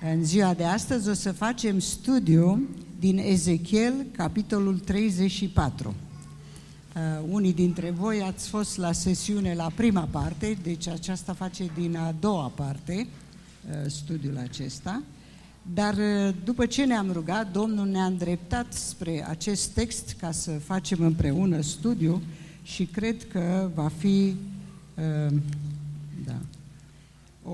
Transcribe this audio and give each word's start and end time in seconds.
În 0.00 0.24
ziua 0.24 0.54
de 0.54 0.64
astăzi 0.64 1.08
o 1.08 1.12
să 1.12 1.32
facem 1.32 1.78
studiu 1.78 2.68
din 2.98 3.18
Ezechiel, 3.18 4.06
capitolul 4.16 4.78
34. 4.78 5.94
Uh, 6.94 7.02
unii 7.30 7.52
dintre 7.52 7.90
voi 7.90 8.22
ați 8.22 8.48
fost 8.48 8.76
la 8.76 8.92
sesiune 8.92 9.54
la 9.54 9.70
prima 9.74 10.08
parte, 10.10 10.58
deci 10.62 10.88
aceasta 10.88 11.32
face 11.32 11.70
din 11.78 11.96
a 11.96 12.14
doua 12.20 12.52
parte 12.54 13.06
uh, 13.06 13.90
studiul 13.90 14.38
acesta. 14.38 15.02
Dar 15.74 15.94
uh, 15.94 16.34
după 16.44 16.66
ce 16.66 16.84
ne-am 16.84 17.12
rugat, 17.12 17.52
Domnul 17.52 17.86
ne-a 17.86 18.04
îndreptat 18.04 18.72
spre 18.72 19.26
acest 19.28 19.68
text 19.68 20.16
ca 20.20 20.32
să 20.32 20.50
facem 20.50 20.98
împreună 21.00 21.60
studiu 21.60 22.22
și 22.62 22.84
cred 22.84 23.28
că 23.28 23.70
va 23.74 23.90
fi 23.98 24.36
uh, 24.94 25.34
da, 25.34 25.67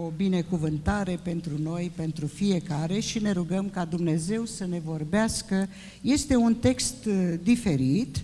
o 0.05 0.13
binecuvântare 0.17 1.19
pentru 1.23 1.53
noi, 1.63 1.93
pentru 1.95 2.27
fiecare 2.27 3.01
și 3.01 3.19
ne 3.19 3.31
rugăm 3.31 3.69
ca 3.71 3.85
Dumnezeu 3.85 4.45
să 4.45 4.67
ne 4.67 4.81
vorbească. 4.85 5.69
Este 6.01 6.37
un 6.37 6.55
text 6.55 7.05
uh, 7.05 7.35
diferit, 7.43 8.23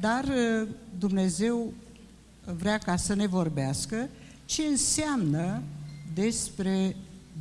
dar 0.00 0.24
Dumnezeu 0.98 1.72
vrea 2.58 2.78
ca 2.78 2.96
să 2.96 3.14
ne 3.14 3.26
vorbească 3.26 4.08
ce 4.44 4.62
înseamnă 4.62 5.62
despre 6.14 6.96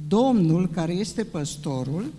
Domnul 0.07 0.70
care 0.70 0.93
este 0.93 1.23
păstorul, 1.23 2.13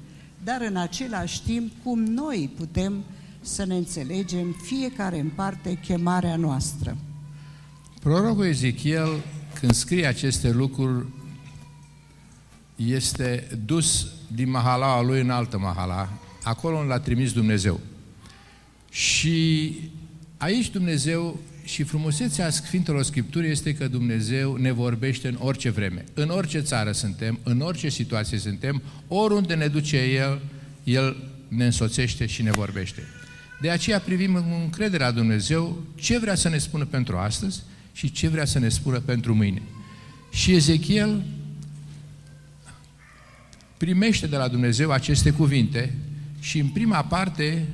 dar 0.45 0.61
în 0.61 0.77
același 0.77 1.43
timp 1.43 1.73
cum 1.83 2.05
noi 2.05 2.51
putem 2.57 3.03
să 3.41 3.65
ne 3.65 3.77
înțelegem 3.77 4.57
fiecare 4.63 5.19
în 5.19 5.29
parte 5.35 5.79
chemarea 5.85 6.37
noastră. 6.37 6.97
Prorocul 8.01 8.47
Ezechiel, 8.47 9.09
când 9.61 9.75
scrie 9.75 10.07
aceste 10.07 10.51
lucruri, 10.51 11.07
este 12.77 13.47
dus 13.65 14.07
din 14.27 14.51
mahalaua 14.51 15.03
lui 15.03 15.21
în 15.21 15.31
altă 15.31 15.59
mahala, 15.59 16.09
acolo 16.43 16.83
l-a 16.83 16.99
trimis 16.99 17.33
Dumnezeu. 17.33 17.81
Și 18.91 19.75
aici 20.37 20.71
Dumnezeu 20.71 21.41
și 21.65 21.83
frumusețea 21.83 22.51
Sfintelor 22.51 23.03
Scripturii 23.03 23.51
este 23.51 23.75
că 23.75 23.89
Dumnezeu 23.89 24.57
ne 24.57 24.73
vorbește 24.73 25.29
în 25.29 25.37
orice 25.39 25.71
vreme. 25.71 26.05
În 26.15 26.29
orice 26.29 26.61
țară 26.61 26.93
suntem, 26.93 27.39
în 27.43 27.61
orice 27.61 27.89
situație 27.89 28.39
suntem, 28.39 28.83
oriunde 29.09 29.55
ne 29.55 29.67
duce 29.67 29.97
El, 29.97 30.41
El 30.85 31.17
ne 31.49 31.65
însoțește 31.65 32.27
și 32.27 32.43
ne 32.43 32.51
vorbește. 32.51 33.03
De 33.61 33.71
aceea 33.71 34.01
privim 34.01 34.35
în 34.35 34.45
încrederea 34.63 35.11
Dumnezeu 35.11 35.85
ce 35.95 36.19
vrea 36.19 36.35
să 36.35 36.49
ne 36.49 36.59
spună 36.59 36.85
pentru 36.85 37.17
astăzi 37.17 37.63
și 38.01 38.13
ce 38.13 38.29
vrea 38.29 38.45
să 38.45 38.59
ne 38.59 38.69
spună 38.69 39.01
pentru 39.01 39.35
mâine. 39.35 39.63
Și 40.31 40.53
Ezechiel 40.53 41.23
primește 43.77 44.27
de 44.27 44.37
la 44.37 44.49
Dumnezeu 44.49 44.91
aceste 44.91 45.31
cuvinte 45.31 45.95
și 46.39 46.59
în 46.59 46.69
prima 46.69 47.05
parte 47.05 47.67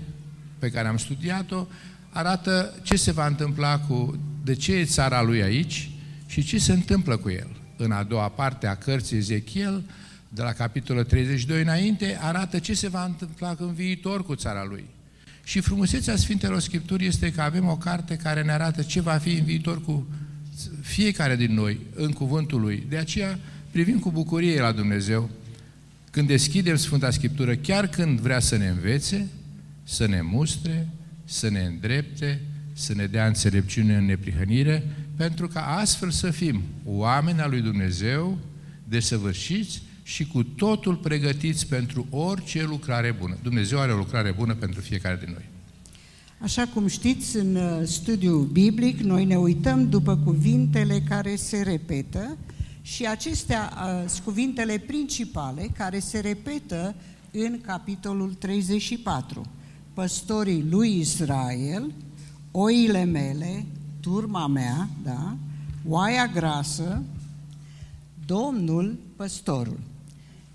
pe 0.59 0.71
care 0.71 0.89
am 0.89 0.97
studiat-o, 0.97 1.67
arată 2.11 2.75
ce 2.83 2.97
se 2.97 3.13
va 3.13 3.27
întâmpla 3.27 3.79
cu, 3.79 4.19
de 4.45 4.55
ce 4.55 4.75
e 4.75 4.85
țara 4.85 5.23
lui 5.23 5.43
aici 5.43 5.91
și 6.27 6.43
ce 6.43 6.59
se 6.59 6.73
întâmplă 6.73 7.17
cu 7.17 7.31
el. 7.31 7.57
În 7.77 7.91
a 7.91 8.03
doua 8.03 8.29
parte 8.29 8.67
a 8.67 8.77
cărții 8.77 9.17
Ezechiel, 9.17 9.83
de 10.29 10.43
la 10.43 10.53
capitolul 10.53 11.05
32 11.05 11.63
înainte, 11.63 12.19
arată 12.21 12.59
ce 12.59 12.75
se 12.75 12.89
va 12.89 13.05
întâmpla 13.05 13.55
în 13.59 13.75
viitor 13.75 14.25
cu 14.25 14.35
țara 14.35 14.65
lui. 14.65 14.85
Și 15.47 15.61
frumusețea 15.61 16.17
Sfintelor 16.17 16.61
Scripturi 16.61 17.07
este 17.07 17.33
că 17.33 17.41
avem 17.41 17.69
o 17.69 17.77
carte 17.77 18.17
care 18.17 18.43
ne 18.43 18.53
arată 18.53 18.83
ce 18.83 19.01
va 19.01 19.13
fi 19.17 19.33
în 19.33 19.45
viitor 19.45 19.83
cu 19.83 20.07
fiecare 20.81 21.37
din 21.37 21.55
noi, 21.55 21.81
în 21.95 22.13
cuvântul 22.13 22.61
lui. 22.61 22.87
De 22.89 22.97
aceea 22.97 23.39
privim 23.71 23.99
cu 23.99 24.11
bucurie 24.11 24.61
la 24.61 24.73
Dumnezeu 24.73 25.31
când 26.11 26.29
deschidem 26.29 26.77
Sfânta 26.77 27.11
Scriptură, 27.11 27.55
chiar 27.55 27.87
când 27.87 28.21
vrea 28.21 28.41
să 28.41 28.57
ne 28.57 28.69
învețe, 28.69 29.29
să 29.85 30.07
ne 30.07 30.21
mustre, 30.23 30.89
să 31.25 31.49
ne 31.49 31.61
îndrepte, 31.61 32.41
să 32.73 32.95
ne 32.95 33.07
dea 33.07 33.27
înțelepciune 33.27 33.97
în 33.97 34.05
neprihănire, 34.05 34.83
pentru 35.17 35.49
ca 35.49 35.61
astfel 35.61 36.11
să 36.11 36.31
fim 36.31 36.63
oameni 36.85 37.41
al 37.41 37.51
lui 37.51 37.61
Dumnezeu, 37.61 38.39
desăvârșiți 38.85 39.83
și 40.07 40.27
cu 40.27 40.43
totul 40.43 40.95
pregătiți 40.95 41.67
pentru 41.67 42.07
orice 42.11 42.65
lucrare 42.65 43.17
bună. 43.21 43.37
Dumnezeu 43.43 43.79
are 43.79 43.93
o 43.93 43.97
lucrare 43.97 44.33
bună 44.33 44.55
pentru 44.55 44.81
fiecare 44.81 45.21
din 45.25 45.33
noi. 45.33 45.45
Așa 46.39 46.67
cum 46.67 46.87
știți, 46.87 47.37
în 47.37 47.55
uh, 47.55 47.81
studiul 47.87 48.45
biblic, 48.45 49.01
noi 49.01 49.25
ne 49.25 49.37
uităm 49.37 49.89
după 49.89 50.17
cuvintele 50.17 51.01
care 51.09 51.37
se 51.37 51.63
repetă 51.63 52.37
și 52.83 53.07
acestea 53.07 53.73
uh, 53.75 54.09
sunt 54.09 54.25
cuvintele 54.25 54.79
principale 54.79 55.69
care 55.77 55.99
se 55.99 56.19
repetă 56.21 56.95
în 57.31 57.61
capitolul 57.61 58.35
34 58.35 59.47
păstorii 59.95 60.65
lui 60.71 60.99
Israel, 60.99 61.93
oile 62.51 63.05
mele, 63.05 63.67
turma 64.01 64.47
mea, 64.47 64.89
da, 65.03 65.37
oaia 65.87 66.27
grasă, 66.27 67.03
Domnul 68.27 68.99
păstorul. 69.17 69.79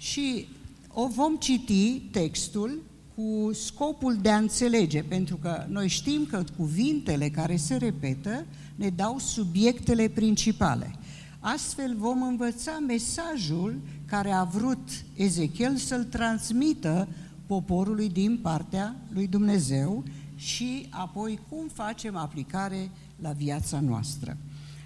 Și 0.01 0.47
o 0.87 1.07
vom 1.07 1.35
citi 1.35 1.99
textul 1.99 2.81
cu 3.15 3.53
scopul 3.53 4.15
de 4.21 4.29
a 4.29 4.37
înțelege, 4.37 5.03
pentru 5.03 5.35
că 5.35 5.65
noi 5.69 5.87
știm 5.87 6.25
că 6.25 6.43
cuvintele 6.57 7.29
care 7.29 7.55
se 7.55 7.75
repetă 7.75 8.45
ne 8.75 8.89
dau 8.89 9.19
subiectele 9.19 10.07
principale. 10.07 10.95
Astfel 11.39 11.95
vom 11.97 12.23
învăța 12.23 12.79
mesajul 12.87 13.79
care 14.05 14.31
a 14.31 14.43
vrut 14.43 14.89
Ezechiel 15.15 15.75
să-l 15.75 16.03
transmită 16.03 17.07
poporului 17.45 18.09
din 18.09 18.39
partea 18.41 18.95
lui 19.13 19.27
Dumnezeu 19.27 20.03
și 20.35 20.87
apoi 20.89 21.39
cum 21.49 21.67
facem 21.73 22.15
aplicare 22.15 22.91
la 23.19 23.31
viața 23.31 23.79
noastră. 23.79 24.37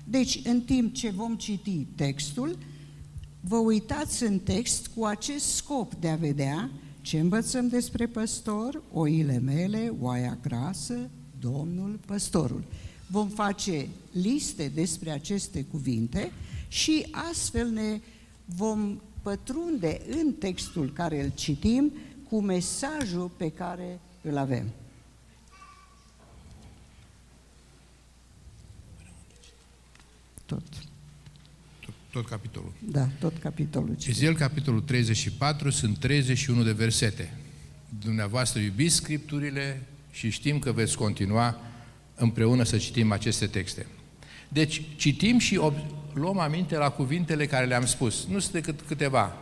Deci, 0.03 0.39
în 0.43 0.61
timp 0.61 0.93
ce 0.93 1.09
vom 1.09 1.35
citi 1.35 1.87
textul, 1.95 2.57
vă 3.47 3.55
uitați 3.55 4.23
în 4.23 4.39
text 4.39 4.87
cu 4.87 5.05
acest 5.05 5.45
scop 5.45 5.93
de 5.93 6.09
a 6.09 6.15
vedea 6.15 6.69
ce 7.01 7.19
învățăm 7.19 7.67
despre 7.67 8.07
păstor, 8.07 8.81
oile 8.91 9.39
mele, 9.39 9.93
oaia 9.99 10.37
grasă, 10.41 11.09
Domnul 11.39 11.99
păstorul. 12.05 12.63
Vom 13.07 13.27
face 13.27 13.87
liste 14.11 14.71
despre 14.73 15.11
aceste 15.11 15.63
cuvinte 15.63 16.31
și 16.67 17.07
astfel 17.11 17.69
ne 17.69 18.01
vom 18.45 19.01
pătrunde 19.21 20.01
în 20.09 20.33
textul 20.33 20.91
care 20.91 21.23
îl 21.23 21.31
citim 21.35 21.93
cu 22.29 22.41
mesajul 22.41 23.31
pe 23.37 23.51
care 23.51 23.99
îl 24.21 24.37
avem. 24.37 24.69
Tot. 30.45 30.63
Tot, 32.15 32.23
tot 32.23 32.31
capitolul. 32.31 32.71
Da, 32.79 33.07
tot 33.19 33.37
capitolul. 33.37 33.95
Ezechiel, 34.07 34.35
capitolul 34.35 34.81
34, 34.81 35.69
sunt 35.69 35.97
31 35.97 36.63
de 36.63 36.71
versete. 36.71 37.33
Dumneavoastră 37.99 38.61
iubiți 38.61 38.95
Scripturile 38.95 39.81
și 40.11 40.29
știm 40.29 40.59
că 40.59 40.71
veți 40.71 40.97
continua 40.97 41.57
împreună 42.15 42.63
să 42.63 42.77
citim 42.77 43.11
aceste 43.11 43.47
texte. 43.47 43.87
Deci, 44.47 44.81
citim 44.95 45.37
și 45.37 45.59
luăm 46.13 46.39
aminte 46.39 46.77
la 46.77 46.89
cuvintele 46.89 47.45
care 47.45 47.65
le-am 47.65 47.85
spus. 47.85 48.25
Nu 48.25 48.39
sunt 48.39 48.53
decât 48.53 48.81
câteva. 48.81 49.37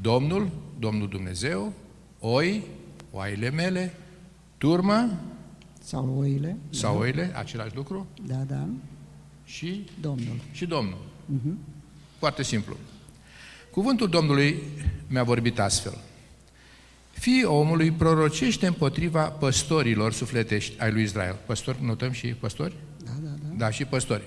Domnul, 0.00 0.50
Domnul 0.78 1.08
Dumnezeu, 1.08 1.72
oi, 2.20 2.62
oaile 3.10 3.50
mele, 3.50 3.94
turmă, 4.58 5.20
sau 5.80 6.18
oile. 6.18 6.56
Sau 6.70 6.94
da. 6.94 7.00
oile, 7.00 7.32
același 7.36 7.74
lucru. 7.74 8.06
Da, 8.26 8.44
da. 8.48 8.68
Și 9.44 9.84
Domnul. 10.00 10.36
Și 10.52 10.66
Domnul. 10.66 10.98
Uh-huh. 11.34 11.73
Foarte 12.24 12.42
simplu. 12.42 12.76
Cuvântul 13.70 14.08
Domnului 14.08 14.62
mi-a 15.06 15.22
vorbit 15.22 15.58
astfel. 15.58 15.98
Fii 17.12 17.44
omului 17.44 17.90
prorocește 17.90 18.66
împotriva 18.66 19.22
păstorilor 19.24 20.12
sufletești 20.12 20.80
ai 20.80 20.92
lui 20.92 21.02
Israel. 21.02 21.36
Păstori, 21.46 21.84
notăm 21.84 22.12
și 22.12 22.26
păstori? 22.26 22.74
Da, 23.04 23.10
da, 23.22 23.28
da. 23.28 23.54
Da, 23.56 23.70
și 23.70 23.84
păstori. 23.84 24.22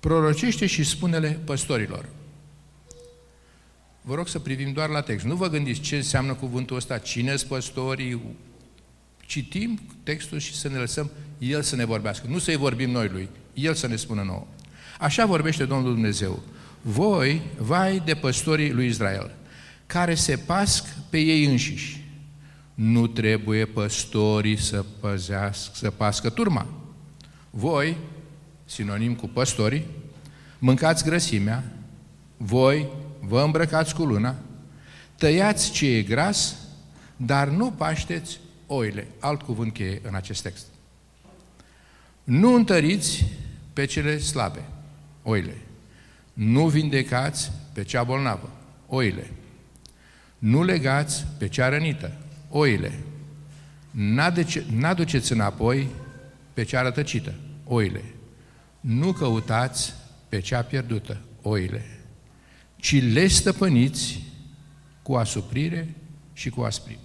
Prorocește 0.00 0.66
și 0.66 0.84
spune-le 0.84 1.40
păstorilor. 1.44 2.08
Vă 4.00 4.14
rog 4.14 4.28
să 4.28 4.38
privim 4.38 4.72
doar 4.72 4.88
la 4.88 5.00
text. 5.00 5.24
Nu 5.24 5.36
vă 5.36 5.48
gândiți 5.48 5.80
ce 5.80 5.96
înseamnă 5.96 6.34
cuvântul 6.34 6.76
ăsta, 6.76 6.98
cine 6.98 7.36
sunt 7.36 7.50
păstorii. 7.50 8.20
Citim 9.26 9.80
textul 10.02 10.38
și 10.38 10.54
să 10.54 10.68
ne 10.68 10.76
lăsăm 10.76 11.10
El 11.38 11.62
să 11.62 11.76
ne 11.76 11.84
vorbească. 11.84 12.26
Nu 12.28 12.38
să-i 12.38 12.56
vorbim 12.56 12.90
noi 12.90 13.08
lui, 13.08 13.28
El 13.54 13.74
să 13.74 13.86
ne 13.86 13.96
spună 13.96 14.22
nouă. 14.22 14.46
Așa 14.98 15.26
vorbește 15.26 15.64
Domnul 15.64 15.92
Dumnezeu. 15.92 16.42
Voi, 16.80 17.42
vai 17.58 18.02
de 18.04 18.14
păstorii 18.14 18.72
lui 18.72 18.86
Israel, 18.86 19.34
care 19.86 20.14
se 20.14 20.36
pasc 20.36 20.84
pe 21.10 21.18
ei 21.18 21.44
înșiși. 21.44 22.04
Nu 22.74 23.06
trebuie 23.06 23.64
păstorii 23.64 24.56
să 24.56 24.84
păzească, 25.00 25.72
să 25.74 25.90
pască 25.90 26.30
turma. 26.30 26.66
Voi, 27.50 27.96
sinonim 28.64 29.14
cu 29.14 29.28
păstorii, 29.28 29.86
mâncați 30.58 31.04
grăsimea, 31.04 31.64
voi 32.36 32.86
vă 33.20 33.42
îmbrăcați 33.42 33.94
cu 33.94 34.04
luna, 34.04 34.34
tăiați 35.16 35.70
ce 35.70 35.86
e 35.86 36.02
gras, 36.02 36.56
dar 37.16 37.48
nu 37.48 37.70
pașteți 37.70 38.40
oile. 38.66 39.06
Alt 39.18 39.42
cuvânt 39.42 39.72
cheie 39.72 40.00
în 40.08 40.14
acest 40.14 40.42
text. 40.42 40.66
Nu 42.24 42.54
întăriți 42.54 43.24
pe 43.72 43.84
cele 43.84 44.18
slabe, 44.18 44.62
oile. 45.28 45.56
Nu 46.32 46.66
vindecați 46.66 47.52
pe 47.72 47.82
cea 47.84 48.02
bolnavă, 48.02 48.50
oile. 48.86 49.30
Nu 50.38 50.62
legați 50.62 51.26
pe 51.38 51.48
cea 51.48 51.68
rănită, 51.68 52.12
oile. 52.50 52.98
N-aduceți 54.70 55.32
înapoi 55.32 55.88
pe 56.52 56.62
cea 56.62 56.82
rătăcită, 56.82 57.34
oile. 57.64 58.04
Nu 58.80 59.12
căutați 59.12 59.94
pe 60.28 60.40
cea 60.40 60.62
pierdută, 60.62 61.20
oile, 61.42 61.84
ci 62.76 63.02
le 63.02 63.26
stăpâniți 63.26 64.22
cu 65.02 65.14
asuprire 65.14 65.94
și 66.32 66.50
cu 66.50 66.60
asprime. 66.60 67.00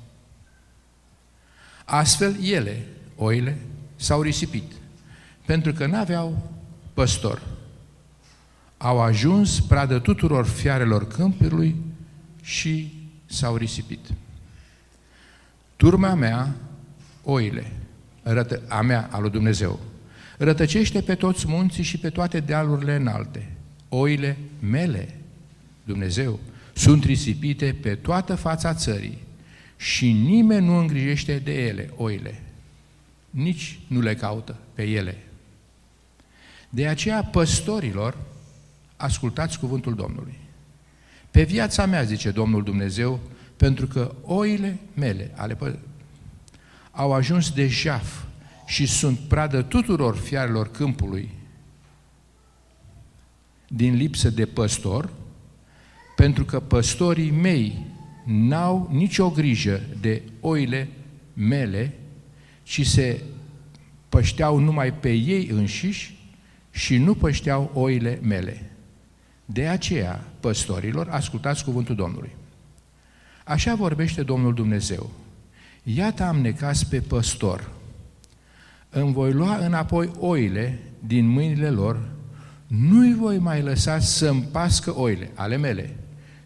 Astfel, 1.86 2.38
ele, 2.44 2.86
oile, 3.16 3.58
s-au 3.96 4.22
risipit, 4.22 4.72
pentru 5.46 5.74
că 5.74 5.86
n-aveau 5.86 6.52
păstor. 6.94 7.53
Au 8.84 9.02
ajuns 9.02 9.60
pradă 9.60 10.00
tuturor 10.00 10.46
fiarelor 10.46 11.08
câmpului 11.08 11.76
și 12.42 12.94
s-au 13.26 13.56
risipit. 13.56 14.00
Turma 15.76 16.14
mea, 16.14 16.56
oile, 17.24 17.72
rătă, 18.24 18.62
a 18.68 18.82
mea, 18.82 19.10
a 19.12 19.20
lui 19.20 19.30
Dumnezeu, 19.30 19.80
rătăcește 20.38 21.02
pe 21.02 21.16
toți 21.16 21.48
munții 21.48 21.84
și 21.84 21.98
pe 21.98 22.10
toate 22.10 22.40
dealurile 22.40 22.96
înalte. 22.96 23.52
Oile 23.90 24.38
mele, 24.60 25.16
Dumnezeu, 25.84 26.40
sunt 26.74 27.04
risipite 27.04 27.76
pe 27.82 27.96
toată 27.96 28.36
fața 28.36 28.74
țării 28.74 29.18
și 29.78 30.12
nimeni 30.12 30.66
nu 30.66 30.78
îngrijește 30.78 31.38
de 31.38 31.66
ele, 31.66 31.90
oile. 31.96 32.42
Nici 33.30 33.80
nu 33.88 34.02
le 34.02 34.16
caută 34.16 34.56
pe 34.74 34.84
ele. 34.84 35.18
De 36.70 36.88
aceea, 36.88 37.24
păstorilor, 37.24 38.18
ascultați 39.04 39.60
cuvântul 39.60 39.96
Domnului. 39.96 40.40
Pe 41.32 41.44
viața 41.44 41.86
mea, 41.86 42.04
zice 42.04 42.32
Domnul 42.32 42.64
Dumnezeu, 42.64 43.20
pentru 43.58 43.88
că 43.88 44.16
oile 44.22 44.80
mele, 44.94 45.32
ale 45.36 45.56
pă- 45.56 45.80
au 46.92 47.14
ajuns 47.14 47.52
de 47.52 47.68
jaf 47.68 48.24
și 48.66 48.86
sunt 48.86 49.20
pradă 49.20 49.62
tuturor 49.62 50.16
fiarelor 50.16 50.72
câmpului 50.72 51.30
din 53.68 53.96
lipsă 53.96 54.30
de 54.30 54.46
păstor, 54.46 55.10
pentru 56.16 56.46
că 56.46 56.60
păstorii 56.60 57.32
mei 57.32 57.86
n-au 58.26 58.90
nicio 58.92 59.30
grijă 59.30 59.82
de 60.02 60.22
oile 60.40 60.90
mele, 61.34 61.94
ci 62.64 62.88
se 62.88 63.24
pășteau 64.10 64.58
numai 64.58 64.94
pe 64.94 65.12
ei 65.12 65.48
înșiși 65.48 66.18
și 66.72 66.98
nu 66.98 67.16
pășteau 67.16 67.72
oile 67.74 68.20
mele. 68.22 68.73
De 69.46 69.68
aceea, 69.68 70.24
păstorilor, 70.40 71.08
ascultați 71.10 71.64
cuvântul 71.64 71.96
Domnului. 71.96 72.36
Așa 73.46 73.76
vorbește 73.76 74.24
Domnul 74.24 74.54
Dumnezeu. 74.54 75.10
Iată 75.84 76.24
am 76.24 76.40
necas 76.40 76.84
pe 76.84 77.00
păstor. 77.00 77.70
Îmi 78.90 79.14
voi 79.14 79.32
lua 79.32 79.56
înapoi 79.58 80.12
oile 80.20 80.80
din 81.00 81.28
mâinile 81.28 81.70
lor, 81.70 82.10
nu-i 82.68 83.14
voi 83.14 83.38
mai 83.38 83.62
lăsa 83.62 84.00
să-mi 84.00 84.48
pască 84.52 84.98
oile 84.98 85.32
ale 85.34 85.58
mele 85.58 85.96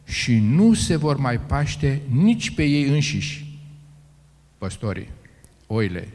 și 0.04 0.40
nu 0.40 0.74
se 0.74 0.96
vor 0.96 1.18
mai 1.18 1.40
paște 1.40 2.02
nici 2.10 2.52
pe 2.52 2.64
ei 2.64 2.90
înșiși, 2.90 3.60
păstorii, 4.58 5.08
oile, 5.68 6.08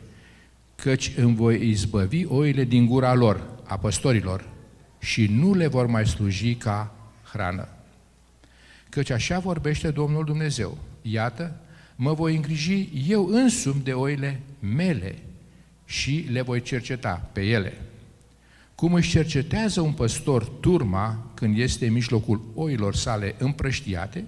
căci 0.74 1.12
îmi 1.16 1.34
voi 1.34 1.68
izbăvi 1.68 2.24
oile 2.24 2.64
din 2.64 2.86
gura 2.86 3.14
lor, 3.14 3.46
a 3.64 3.78
păstorilor, 3.78 4.48
și 5.02 5.26
nu 5.26 5.54
le 5.54 5.66
vor 5.66 5.86
mai 5.86 6.06
sluji 6.06 6.54
ca 6.54 6.94
hrană. 7.22 7.68
Căci 8.88 9.10
așa 9.10 9.38
vorbește 9.38 9.90
Domnul 9.90 10.24
Dumnezeu. 10.24 10.78
Iată, 11.02 11.56
mă 11.96 12.12
voi 12.12 12.34
îngriji 12.36 12.88
eu 13.08 13.26
însumi 13.26 13.82
de 13.82 13.92
oile 13.92 14.40
mele 14.58 15.18
și 15.84 16.26
le 16.30 16.40
voi 16.40 16.60
cerceta 16.60 17.28
pe 17.32 17.40
ele. 17.40 17.80
Cum 18.74 18.94
își 18.94 19.10
cercetează 19.10 19.80
un 19.80 19.92
păstor 19.92 20.44
turma 20.44 21.30
când 21.34 21.58
este 21.58 21.86
în 21.86 21.92
mijlocul 21.92 22.42
oilor 22.54 22.94
sale 22.94 23.34
împrăștiate, 23.38 24.24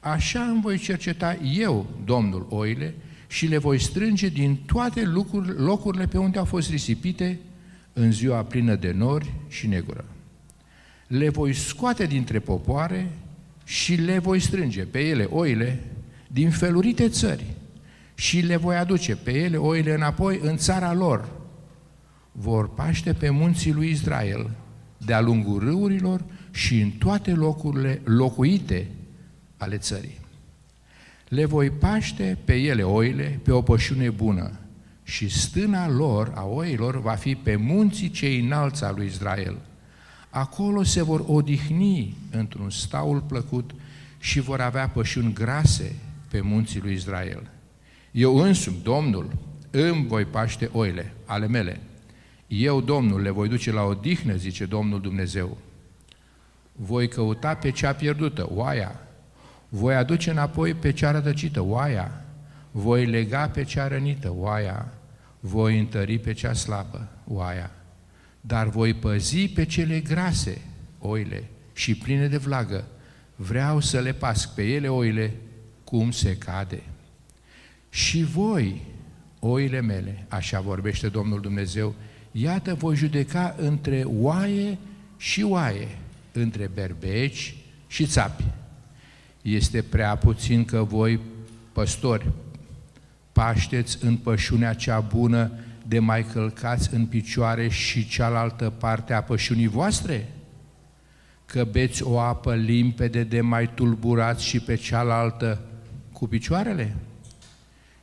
așa 0.00 0.42
îmi 0.42 0.60
voi 0.60 0.78
cerceta 0.78 1.38
eu, 1.54 1.86
Domnul, 2.04 2.46
oile 2.50 2.94
și 3.26 3.46
le 3.46 3.58
voi 3.58 3.78
strânge 3.78 4.28
din 4.28 4.56
toate 4.56 5.04
locurile 5.56 6.06
pe 6.06 6.18
unde 6.18 6.38
au 6.38 6.44
fost 6.44 6.70
risipite 6.70 7.38
în 7.92 8.12
ziua 8.12 8.42
plină 8.42 8.74
de 8.74 8.92
nori 8.92 9.32
și 9.48 9.66
negură. 9.66 10.04
Le 11.06 11.28
voi 11.28 11.52
scoate 11.52 12.06
dintre 12.06 12.38
popoare 12.38 13.10
și 13.64 13.94
le 13.94 14.18
voi 14.18 14.40
strânge 14.40 14.82
pe 14.82 15.00
ele, 15.00 15.24
oile, 15.24 15.80
din 16.28 16.50
felurite 16.50 17.08
țări 17.08 17.44
și 18.14 18.40
le 18.40 18.56
voi 18.56 18.76
aduce 18.76 19.16
pe 19.16 19.32
ele, 19.32 19.56
oile, 19.56 19.94
înapoi 19.94 20.40
în 20.42 20.56
țara 20.56 20.92
lor. 20.92 21.28
Vor 22.32 22.74
paște 22.74 23.12
pe 23.12 23.30
munții 23.30 23.72
lui 23.72 23.90
Israel, 23.90 24.50
de-a 24.96 25.20
lungul 25.20 25.58
râurilor 25.58 26.24
și 26.50 26.80
în 26.80 26.90
toate 26.90 27.32
locurile 27.32 28.00
locuite 28.04 28.86
ale 29.56 29.76
țării. 29.76 30.20
Le 31.28 31.44
voi 31.44 31.70
paște 31.70 32.38
pe 32.44 32.54
ele, 32.54 32.82
oile, 32.82 33.40
pe 33.42 33.52
o 33.52 33.62
pășune 33.62 34.10
bună 34.10 34.61
și 35.02 35.28
stâna 35.28 35.88
lor, 35.88 36.32
a 36.34 36.44
oilor, 36.44 37.00
va 37.00 37.14
fi 37.14 37.34
pe 37.34 37.56
munții 37.56 38.10
cei 38.10 38.40
înalți 38.40 38.84
al 38.84 38.94
lui 38.94 39.06
Israel. 39.06 39.58
Acolo 40.30 40.82
se 40.82 41.02
vor 41.02 41.24
odihni 41.26 42.16
într-un 42.30 42.70
staul 42.70 43.20
plăcut 43.20 43.70
și 44.18 44.40
vor 44.40 44.60
avea 44.60 44.88
pășuni 44.88 45.32
grase 45.32 45.96
pe 46.28 46.40
munții 46.40 46.80
lui 46.80 46.92
Israel. 46.92 47.50
Eu 48.10 48.36
însumi, 48.36 48.80
Domnul, 48.82 49.36
îmi 49.70 50.06
voi 50.06 50.24
paște 50.24 50.70
oile 50.72 51.12
ale 51.24 51.46
mele. 51.46 51.80
Eu, 52.46 52.80
Domnul, 52.80 53.20
le 53.20 53.30
voi 53.30 53.48
duce 53.48 53.72
la 53.72 53.82
odihnă, 53.82 54.34
zice 54.34 54.64
Domnul 54.64 55.00
Dumnezeu. 55.00 55.56
Voi 56.72 57.08
căuta 57.08 57.54
pe 57.54 57.70
cea 57.70 57.92
pierdută, 57.92 58.48
oaia. 58.54 59.00
Voi 59.68 59.94
aduce 59.94 60.30
înapoi 60.30 60.74
pe 60.74 60.92
cea 60.92 61.10
rătăcită, 61.10 61.62
oaia. 61.62 62.24
Voi 62.70 63.06
lega 63.06 63.48
pe 63.48 63.64
cea 63.64 63.88
rănită, 63.88 64.32
oaia. 64.36 64.92
Voi 65.44 65.78
întări 65.78 66.18
pe 66.18 66.32
cea 66.32 66.52
slabă, 66.52 67.08
oaia. 67.26 67.70
Dar 68.40 68.68
voi 68.68 68.94
păzi 68.94 69.48
pe 69.48 69.64
cele 69.64 70.00
grase, 70.00 70.60
oile, 70.98 71.44
și 71.72 71.94
pline 71.94 72.28
de 72.28 72.36
vlagă. 72.36 72.84
Vreau 73.36 73.80
să 73.80 74.00
le 74.00 74.12
pasc 74.12 74.54
pe 74.54 74.62
ele, 74.62 74.88
oile, 74.88 75.34
cum 75.84 76.10
se 76.10 76.36
cade. 76.36 76.82
Și 77.88 78.24
voi, 78.24 78.82
oile 79.38 79.80
mele, 79.80 80.24
așa 80.28 80.60
vorbește 80.60 81.08
Domnul 81.08 81.40
Dumnezeu, 81.40 81.94
iată 82.32 82.74
voi 82.74 82.96
judeca 82.96 83.54
între 83.58 84.02
oaie 84.04 84.78
și 85.16 85.42
oaie, 85.42 85.98
între 86.32 86.70
berbeci 86.74 87.54
și 87.86 88.06
țapi. 88.06 88.44
Este 89.42 89.82
prea 89.82 90.16
puțin 90.16 90.64
că 90.64 90.82
voi, 90.82 91.20
păstori, 91.72 92.30
pașteți 93.32 94.04
în 94.04 94.16
pășunea 94.16 94.74
cea 94.74 95.00
bună 95.00 95.50
de 95.86 95.98
mai 95.98 96.24
călcați 96.24 96.94
în 96.94 97.06
picioare 97.06 97.68
și 97.68 98.08
cealaltă 98.08 98.70
parte 98.70 99.12
a 99.12 99.22
pășunii 99.22 99.66
voastre? 99.66 100.28
Că 101.46 101.64
beți 101.64 102.02
o 102.02 102.18
apă 102.18 102.54
limpede 102.54 103.22
de 103.22 103.40
mai 103.40 103.70
tulburați 103.74 104.44
și 104.44 104.60
pe 104.60 104.74
cealaltă 104.74 105.60
cu 106.12 106.28
picioarele? 106.28 106.96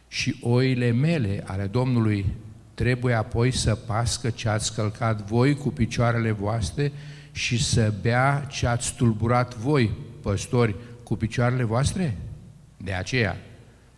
Și 0.08 0.36
oile 0.42 0.92
mele 0.92 1.44
ale 1.46 1.66
Domnului 1.66 2.26
trebuie 2.74 3.14
apoi 3.14 3.52
să 3.52 3.76
pască 3.76 4.30
ce 4.30 4.50
ați 4.50 4.76
călcat 4.76 5.22
voi 5.28 5.56
cu 5.56 5.70
picioarele 5.70 6.32
voastre 6.32 6.92
și 7.32 7.64
să 7.64 7.94
bea 8.02 8.48
ce 8.50 8.68
ați 8.68 8.96
tulburat 8.96 9.56
voi, 9.56 9.92
păstori, 10.22 10.76
cu 11.04 11.16
picioarele 11.16 11.64
voastre? 11.64 12.18
De 12.78 12.94
aceea, 12.94 13.38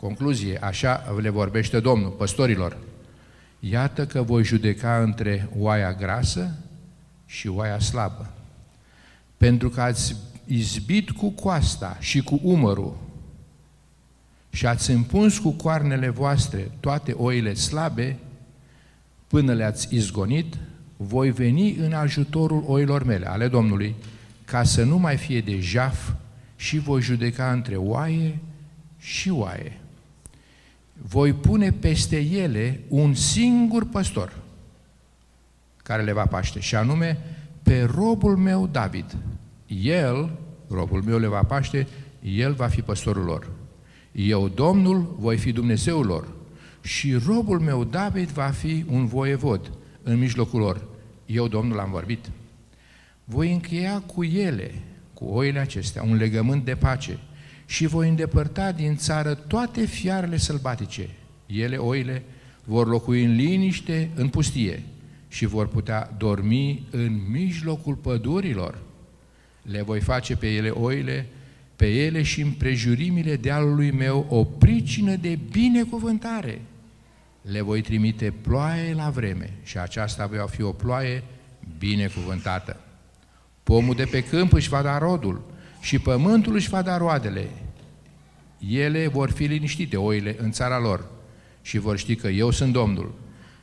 concluzie, 0.01 0.57
așa 0.63 1.15
le 1.21 1.29
vorbește 1.29 1.79
Domnul, 1.79 2.09
păstorilor, 2.09 2.77
iată 3.59 4.05
că 4.05 4.21
voi 4.21 4.43
judeca 4.43 5.01
între 5.01 5.49
oaia 5.57 5.93
grasă 5.93 6.55
și 7.25 7.47
oaia 7.47 7.79
slabă. 7.79 8.33
Pentru 9.37 9.69
că 9.69 9.81
ați 9.81 10.15
izbit 10.45 11.11
cu 11.11 11.29
coasta 11.29 11.97
și 11.99 12.21
cu 12.21 12.39
umărul 12.43 12.97
și 14.49 14.65
ați 14.65 14.91
împuns 14.91 15.37
cu 15.37 15.51
coarnele 15.51 16.09
voastre 16.09 16.71
toate 16.79 17.11
oile 17.11 17.53
slabe, 17.53 18.17
până 19.27 19.53
le-ați 19.53 19.95
izgonit, 19.95 20.55
voi 20.97 21.31
veni 21.31 21.75
în 21.75 21.93
ajutorul 21.93 22.63
oilor 22.67 23.03
mele, 23.03 23.29
ale 23.29 23.47
Domnului, 23.47 23.95
ca 24.45 24.63
să 24.63 24.83
nu 24.83 24.97
mai 24.97 25.17
fie 25.17 25.41
de 25.41 25.59
jaf 25.59 26.11
și 26.55 26.77
voi 26.77 27.01
judeca 27.01 27.51
între 27.51 27.75
oaie 27.75 28.39
și 28.97 29.29
oaie. 29.29 29.81
Voi 31.01 31.33
pune 31.33 31.71
peste 31.71 32.19
ele 32.19 32.79
un 32.87 33.13
singur 33.13 33.85
păstor 33.85 34.39
care 35.77 36.03
le 36.03 36.11
va 36.11 36.25
paște, 36.25 36.59
și 36.59 36.75
anume 36.75 37.17
pe 37.63 37.83
robul 37.83 38.37
meu 38.37 38.67
David. 38.71 39.17
El, 39.83 40.31
robul 40.69 41.01
meu 41.01 41.17
le 41.17 41.27
va 41.27 41.43
paște, 41.43 41.87
el 42.21 42.53
va 42.53 42.67
fi 42.67 42.81
păstorul 42.81 43.23
lor. 43.23 43.49
Eu, 44.11 44.47
Domnul, 44.47 45.15
voi 45.19 45.37
fi 45.37 45.51
Dumnezeul 45.51 46.05
lor 46.05 46.27
și 46.81 47.13
robul 47.13 47.59
meu 47.59 47.83
David 47.83 48.29
va 48.29 48.47
fi 48.47 48.85
un 48.89 49.05
voievod 49.05 49.71
în 50.03 50.17
mijlocul 50.17 50.59
lor. 50.59 50.87
Eu, 51.25 51.47
Domnul, 51.47 51.79
am 51.79 51.91
vorbit. 51.91 52.29
Voi 53.23 53.53
încheia 53.53 53.99
cu 53.99 54.23
ele, 54.23 54.71
cu 55.13 55.25
oile 55.25 55.59
acestea, 55.59 56.03
un 56.03 56.15
legământ 56.15 56.65
de 56.65 56.75
pace 56.75 57.19
și 57.71 57.85
voi 57.85 58.09
îndepărta 58.09 58.71
din 58.71 58.95
țară 58.95 59.33
toate 59.33 59.85
fiarele 59.85 60.37
sălbatice. 60.37 61.09
Ele, 61.45 61.75
oile, 61.75 62.23
vor 62.63 62.87
locui 62.87 63.23
în 63.23 63.35
liniște 63.35 64.09
în 64.15 64.27
pustie 64.29 64.83
și 65.27 65.45
vor 65.45 65.67
putea 65.67 66.13
dormi 66.17 66.87
în 66.89 67.19
mijlocul 67.29 67.95
pădurilor. 67.95 68.77
Le 69.61 69.81
voi 69.81 69.99
face 69.99 70.35
pe 70.35 70.47
ele 70.47 70.69
oile, 70.69 71.27
pe 71.75 71.87
ele 71.87 72.21
și 72.21 72.41
împrejurimile 72.41 73.35
dealului 73.35 73.91
meu 73.91 74.25
o 74.29 74.43
pricină 74.43 75.15
de 75.15 75.39
binecuvântare. 75.51 76.61
Le 77.41 77.61
voi 77.61 77.81
trimite 77.81 78.33
ploaie 78.41 78.93
la 78.93 79.09
vreme 79.09 79.53
și 79.63 79.77
aceasta 79.77 80.25
va 80.25 80.45
fi 80.45 80.61
o 80.61 80.71
ploaie 80.71 81.23
binecuvântată. 81.77 82.79
Pomul 83.63 83.95
de 83.95 84.05
pe 84.05 84.23
câmp 84.23 84.53
își 84.53 84.69
va 84.69 84.81
da 84.81 84.97
rodul 84.97 85.50
și 85.81 85.99
pământul 85.99 86.55
își 86.55 86.69
va 86.69 86.81
da 86.81 86.97
roadele. 86.97 87.47
Ele 88.69 89.07
vor 89.07 89.31
fi 89.31 89.43
liniștite, 89.43 89.97
oile, 89.97 90.35
în 90.39 90.51
țara 90.51 90.79
lor 90.79 91.05
și 91.61 91.77
vor 91.77 91.97
ști 91.97 92.15
că 92.15 92.27
eu 92.27 92.51
sunt 92.51 92.73
Domnul. 92.73 93.13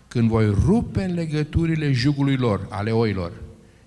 Când 0.08 0.28
voi 0.28 0.46
rupe 0.46 1.06
legăturile 1.06 1.92
jugului 1.92 2.36
lor, 2.36 2.66
ale 2.70 2.90
oilor, 2.90 3.32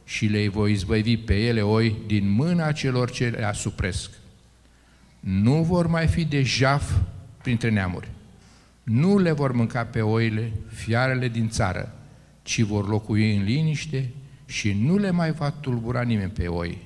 și 0.04 0.26
le 0.26 0.48
voi 0.48 0.72
izbăvi 0.72 1.18
pe 1.18 1.34
ele 1.34 1.62
oi 1.62 1.96
din 2.06 2.30
mâna 2.30 2.72
celor 2.72 3.12
ce 3.12 3.28
le 3.28 3.44
asupresc. 3.44 4.10
Nu 5.20 5.64
vor 5.64 5.88
mai 5.88 6.08
fi 6.08 6.26
de 6.26 6.42
jaf 6.42 6.92
printre 7.42 7.70
neamuri. 7.70 8.10
Nu 8.84 9.18
le 9.18 9.32
vor 9.32 9.52
mânca 9.52 9.84
pe 9.84 10.02
oile 10.02 10.52
fiarele 10.68 11.28
din 11.28 11.50
țară, 11.50 11.96
ci 12.44 12.62
vor 12.62 12.88
locui 12.88 13.36
în 13.36 13.44
liniște 13.44 14.10
și 14.46 14.74
nu 14.74 14.98
le 14.98 15.12
mai 15.12 15.32
va 15.32 15.50
tulbura 15.50 16.02
nimeni 16.02 16.32
pe 16.32 16.48
oi. 16.48 16.78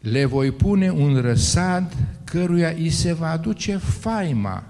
Le 0.00 0.24
voi 0.24 0.50
pune 0.50 0.90
un 0.90 1.20
răsad 1.20 1.96
căruia 2.24 2.68
îi 2.68 2.90
se 2.90 3.12
va 3.12 3.30
aduce 3.30 3.76
faima. 3.76 4.64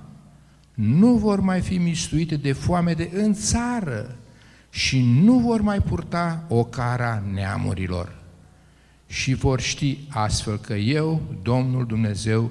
Nu 0.74 1.14
vor 1.14 1.40
mai 1.40 1.60
fi 1.60 1.78
mistuite 1.78 2.36
de 2.36 2.52
foame 2.52 2.92
de 2.92 3.10
în 3.12 3.34
țară 3.34 4.16
și 4.70 5.00
nu 5.00 5.38
vor 5.38 5.60
mai 5.60 5.80
purta 5.80 6.44
o 6.48 6.64
cara 6.64 7.22
neamurilor. 7.32 8.16
Și 9.06 9.34
vor 9.34 9.60
ști 9.60 9.98
astfel 10.08 10.58
că 10.58 10.74
eu, 10.74 11.22
Domnul 11.42 11.86
Dumnezeu, 11.86 12.50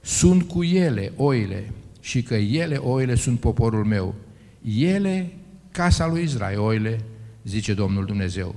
sunt 0.00 0.42
cu 0.42 0.62
ele, 0.62 1.12
oile, 1.16 1.72
și 2.00 2.22
că 2.22 2.34
ele, 2.34 2.76
oile, 2.76 3.14
sunt 3.14 3.40
poporul 3.40 3.84
meu. 3.84 4.14
Ele, 4.78 5.32
casa 5.70 6.06
lui 6.06 6.22
Israel, 6.22 6.58
oile, 6.58 7.00
zice 7.44 7.74
Domnul 7.74 8.04
Dumnezeu. 8.04 8.54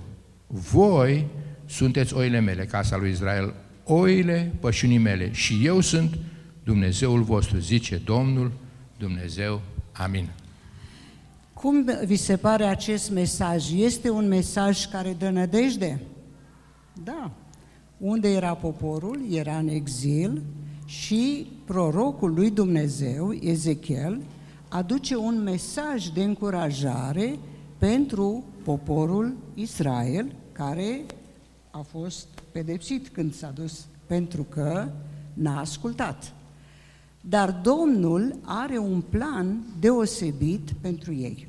Voi 0.48 1.26
sunteți 1.68 2.14
oile 2.14 2.40
mele, 2.40 2.66
casa 2.66 2.98
lui 2.98 3.10
Israel, 3.10 3.54
oile 3.84 4.54
pășunii 4.60 4.98
mele 4.98 5.32
și 5.32 5.66
eu 5.66 5.80
sunt 5.80 6.18
Dumnezeul 6.64 7.22
vostru, 7.22 7.58
zice 7.58 8.02
Domnul 8.06 8.52
Dumnezeu. 8.98 9.62
Amin. 9.92 10.30
Cum 11.54 11.86
vi 12.06 12.16
se 12.16 12.38
pare 12.38 12.64
acest 12.64 13.12
mesaj? 13.12 13.72
Este 13.76 14.10
un 14.10 14.28
mesaj 14.28 14.86
care 14.86 15.16
dă 15.20 15.30
nădejde? 15.30 16.00
Da. 17.04 17.32
Unde 17.98 18.32
era 18.34 18.54
poporul? 18.54 19.20
Era 19.32 19.58
în 19.58 19.68
exil 19.68 20.42
și 20.86 21.48
prorocul 21.66 22.34
lui 22.34 22.50
Dumnezeu, 22.50 23.32
Ezechiel, 23.42 24.22
aduce 24.70 25.16
un 25.16 25.44
mesaj 25.44 26.06
de 26.06 26.24
încurajare 26.24 27.36
pentru 27.78 28.44
poporul 28.64 29.36
Israel, 29.54 30.36
care 30.52 31.06
a 31.72 31.80
fost 31.80 32.28
pedepsit 32.52 33.08
când 33.08 33.34
s-a 33.34 33.50
dus 33.50 33.86
pentru 34.06 34.44
că 34.44 34.90
n-a 35.34 35.60
ascultat. 35.60 36.34
Dar 37.22 37.52
Domnul 37.52 38.36
are 38.44 38.78
un 38.78 39.02
plan 39.02 39.64
deosebit 39.80 40.72
pentru 40.82 41.14
ei. 41.14 41.48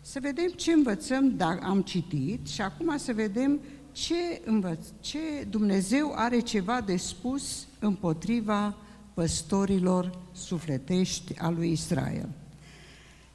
Să 0.00 0.18
vedem 0.22 0.48
ce 0.48 0.72
învățăm, 0.72 1.36
dar 1.36 1.58
am 1.62 1.82
citit, 1.82 2.48
și 2.48 2.60
acum 2.60 2.96
să 2.98 3.12
vedem 3.12 3.60
ce, 3.92 4.40
învăț, 4.44 4.86
ce 5.00 5.18
Dumnezeu 5.50 6.12
are 6.14 6.40
ceva 6.40 6.80
de 6.80 6.96
spus 6.96 7.66
împotriva 7.78 8.74
păstorilor 9.14 10.18
sufletești 10.32 11.38
a 11.38 11.50
lui 11.50 11.70
Israel. 11.70 12.28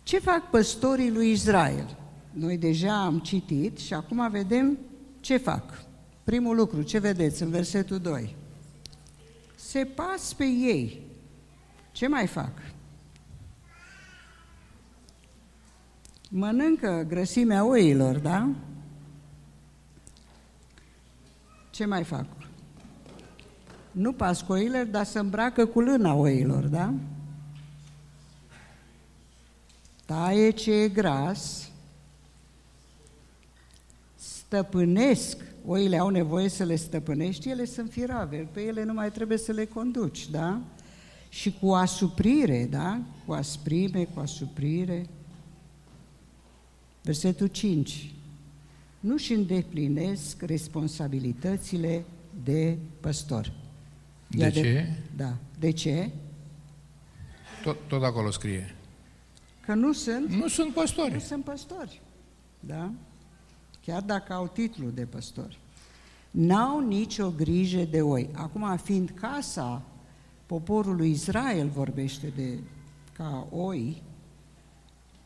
Ce 0.04 0.20
fac 0.20 0.50
păstorii 0.50 1.12
lui 1.12 1.32
Israel? 1.32 1.98
Noi 2.32 2.58
deja 2.58 3.04
am 3.04 3.20
citit 3.20 3.78
și 3.78 3.94
acum 3.94 4.30
vedem 4.32 4.78
ce 5.20 5.38
fac. 5.38 5.87
Primul 6.28 6.56
lucru, 6.56 6.82
ce 6.82 7.00
vedeți 7.00 7.42
în 7.42 7.50
versetul 7.50 8.00
2? 8.00 8.36
Se 9.56 9.86
pas 9.86 10.34
pe 10.34 10.44
ei. 10.44 11.02
Ce 11.92 12.08
mai 12.08 12.28
fac? 12.28 12.52
Mănâncă 16.30 17.06
grăsimea 17.08 17.66
oilor, 17.66 18.18
da? 18.18 18.50
Ce 21.70 21.86
mai 21.86 22.04
fac? 22.04 22.26
Nu 23.92 24.14
pasc 24.14 24.50
oile, 24.50 24.84
dar 24.84 25.06
să 25.06 25.20
îmbracă 25.20 25.66
cu 25.66 25.80
lâna 25.82 26.14
oilor, 26.14 26.64
da? 26.64 26.94
Taie 30.06 30.50
ce 30.50 30.72
e 30.72 30.88
gras, 30.88 31.70
stăpânesc, 34.16 35.38
oile 35.68 35.98
au 35.98 36.10
nevoie 36.10 36.50
să 36.50 36.64
le 36.64 36.76
stăpânești, 36.76 37.50
ele 37.50 37.66
sunt 37.66 37.92
firave, 37.92 38.48
pe 38.52 38.62
ele 38.62 38.84
nu 38.84 38.94
mai 38.94 39.12
trebuie 39.12 39.38
să 39.38 39.52
le 39.52 39.66
conduci, 39.66 40.30
da? 40.30 40.62
Și 41.30 41.58
cu 41.60 41.72
asuprire, 41.72 42.68
da? 42.70 43.00
Cu 43.26 43.34
asprime, 43.34 44.04
cu 44.04 44.20
asuprire. 44.20 45.06
Versetul 47.02 47.48
5. 47.48 48.12
Nu-și 49.00 49.34
îndeplinesc 49.34 50.42
responsabilitățile 50.42 52.06
de 52.44 52.78
păstor. 53.00 53.54
De 54.28 54.50
ce? 54.50 54.62
De, 54.62 54.88
da. 55.16 55.38
De 55.60 55.72
ce? 55.72 56.10
Tot, 57.64 57.78
tot 57.88 58.04
acolo 58.04 58.32
scrie. 58.32 58.76
Că 59.66 59.74
nu 59.74 59.94
sunt... 59.94 60.30
Nu 60.30 60.48
sunt 60.48 60.74
păstori. 60.74 61.14
Nu 61.14 61.20
sunt 61.20 61.44
păstori. 61.44 62.02
Da? 62.60 62.92
Chiar 63.88 64.02
dacă 64.02 64.34
au 64.34 64.48
titlul 64.48 64.92
de 64.92 65.06
păstori. 65.06 65.60
N-au 66.32 66.80
nicio 66.80 67.32
grijă 67.32 67.84
de 67.84 68.02
oi. 68.02 68.30
Acum, 68.34 68.78
fiind 68.78 69.10
casa 69.10 69.82
poporului 70.46 71.10
Israel 71.10 71.70
vorbește 71.70 72.34
de 72.36 72.60
ca 73.14 73.48
oi, 73.52 74.02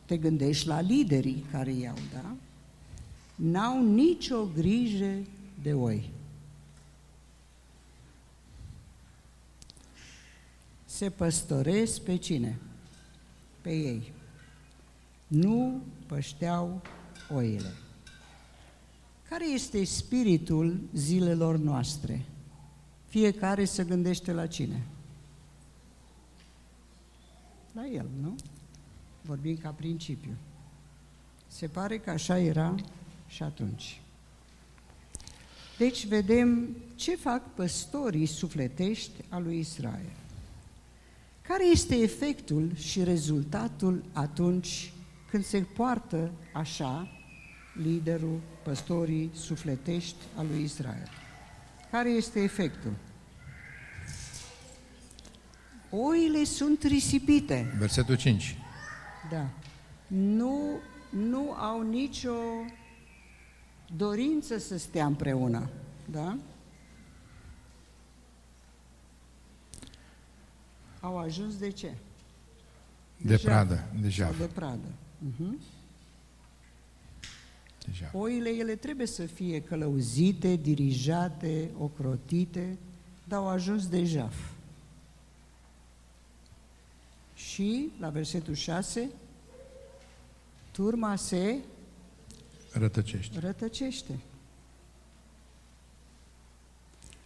te 0.04 0.16
gândești 0.16 0.66
la 0.66 0.80
liderii 0.80 1.44
care 1.50 1.72
iau, 1.72 1.96
da? 2.12 2.34
N-au 3.34 3.84
nicio 3.84 4.44
grijă 4.54 5.14
de 5.62 5.72
oi. 5.72 6.10
Se 10.84 11.10
păstoresc 11.10 12.00
pe 12.00 12.16
cine? 12.16 12.58
Pe 13.60 13.70
ei. 13.70 14.12
Nu 15.26 15.82
pășteau 16.06 16.82
oile. 17.34 17.72
Care 19.32 19.48
este 19.48 19.84
spiritul 19.84 20.80
zilelor 20.94 21.56
noastre? 21.56 22.24
Fiecare 23.08 23.64
se 23.64 23.84
gândește 23.84 24.32
la 24.32 24.46
cine? 24.46 24.82
La 27.72 27.86
el, 27.86 28.06
nu? 28.20 28.34
Vorbim 29.22 29.56
ca 29.56 29.70
principiu. 29.70 30.30
Se 31.46 31.66
pare 31.66 31.98
că 31.98 32.10
așa 32.10 32.38
era 32.38 32.74
și 33.26 33.42
atunci. 33.42 34.00
Deci 35.78 36.06
vedem 36.06 36.76
ce 36.94 37.16
fac 37.16 37.54
păstorii 37.54 38.26
sufletești 38.26 39.24
a 39.28 39.38
lui 39.38 39.58
Israel. 39.58 40.12
Care 41.42 41.66
este 41.66 41.94
efectul 41.94 42.74
și 42.74 43.04
rezultatul 43.04 44.04
atunci 44.12 44.92
când 45.30 45.44
se 45.44 45.60
poartă 45.60 46.30
așa 46.52 47.08
liderul, 47.74 48.40
păstorii 48.62 49.30
sufletești 49.34 50.16
al 50.36 50.46
lui 50.46 50.62
Israel. 50.62 51.08
Care 51.90 52.10
este 52.10 52.40
efectul? 52.40 52.92
Oile 55.90 56.44
sunt 56.44 56.82
risipite. 56.82 57.74
Versetul 57.78 58.16
5. 58.16 58.56
Da. 59.30 59.48
Nu, 60.06 60.78
nu 61.10 61.52
au 61.52 61.82
nicio 61.82 62.34
dorință 63.96 64.58
să 64.58 64.78
stea 64.78 65.06
împreună. 65.06 65.70
Da? 66.10 66.38
Au 71.00 71.18
ajuns 71.18 71.56
de 71.56 71.70
ce? 71.70 71.94
De 73.16 73.36
pradă, 73.36 73.74
Sau 73.74 74.00
deja. 74.00 74.30
de 74.38 74.44
pradă. 74.44 74.88
Uh-huh. 75.26 75.58
Deja. 77.86 78.10
Oile, 78.12 78.48
ele 78.48 78.74
trebuie 78.74 79.06
să 79.06 79.26
fie 79.26 79.60
călăuzite, 79.62 80.56
dirijate, 80.56 81.70
ocrotite, 81.78 82.78
dar 83.24 83.38
au 83.38 83.48
ajuns 83.48 83.88
de 83.88 84.04
jaf. 84.04 84.34
Și, 87.34 87.90
la 88.00 88.08
versetul 88.08 88.54
6, 88.54 89.10
turma 90.70 91.16
se 91.16 91.56
Rătăcește. 92.72 93.38
rătăcește. 93.38 94.18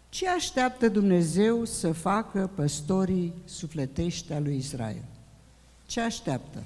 Ce 0.08 0.28
așteaptă 0.28 0.88
Dumnezeu 0.88 1.64
să 1.64 1.92
facă 1.92 2.50
păstorii 2.54 3.32
sufletești 3.44 4.32
a 4.32 4.38
lui 4.38 4.56
Israel? 4.56 5.04
Ce 5.86 6.00
așteaptă? 6.00 6.62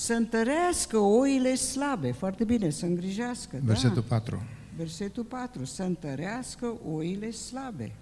Să 0.00 0.12
întărească 0.12 0.98
oile 0.98 1.54
slabe, 1.54 2.12
foarte 2.12 2.44
bine, 2.44 2.70
să 2.70 2.84
îngrijească. 2.86 3.60
Versetul 3.64 3.94
da. 4.08 4.16
4. 4.16 4.42
Versetul 4.76 5.24
4, 5.24 5.64
să 5.64 5.82
întărească 5.82 6.74
oile 6.92 7.30
slabe. 7.30 7.92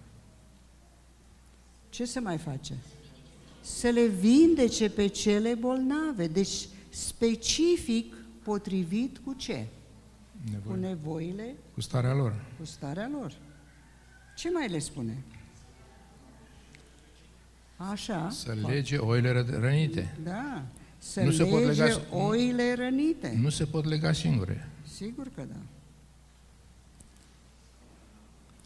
Ce 1.89 2.05
se 2.05 2.21
mai 2.21 2.39
face? 2.39 2.75
Să 3.61 3.89
le 3.89 4.07
vindece 4.07 4.91
pe 4.91 5.07
cele 5.07 5.55
bolnave, 5.55 6.27
deci 6.27 6.69
specific 6.89 8.15
potrivit 8.43 9.19
cu 9.25 9.33
ce? 9.35 9.67
Cu 10.45 10.51
Nevoie. 10.53 10.81
nevoile, 10.89 11.55
Cu 11.75 11.81
starea 11.81 12.15
lor. 12.15 12.45
cu 12.59 12.65
starea 12.65 13.11
lor. 13.13 13.33
Ce 14.37 14.51
mai 14.51 14.69
le 14.69 14.79
spune? 14.79 15.23
Așa. 17.77 18.29
Să 18.31 18.57
lege 18.67 18.97
oile 18.97 19.43
ră- 19.43 19.61
rănite. 19.61 20.17
Da. 20.25 20.63
Să 20.99 21.23
Nu 21.23 21.31
se 21.31 21.45
pot 21.45 21.63
lege 21.65 21.85
lega- 21.85 22.09
oile 22.11 22.75
rănite. 22.75 23.37
Nu 23.41 23.49
se 23.49 23.65
pot 23.65 23.85
lega 23.85 24.13
singure. 24.13 24.69
Sigur 24.95 25.27
că 25.35 25.43
da. 25.49 25.57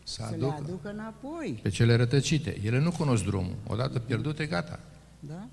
Să 0.04 0.24
Să 0.28 0.36
le 0.36 0.44
aducă 0.46 0.54
aducă 0.62 0.90
înapoi. 0.90 1.58
pe 1.62 1.68
cele 1.68 1.94
rătăcite. 1.94 2.60
Ele 2.62 2.78
nu 2.78 2.90
cunosc 2.90 3.24
drumul. 3.24 3.54
Odată 3.66 3.98
pierdute, 3.98 4.46
gata. 4.46 4.80
Da? 5.20 5.46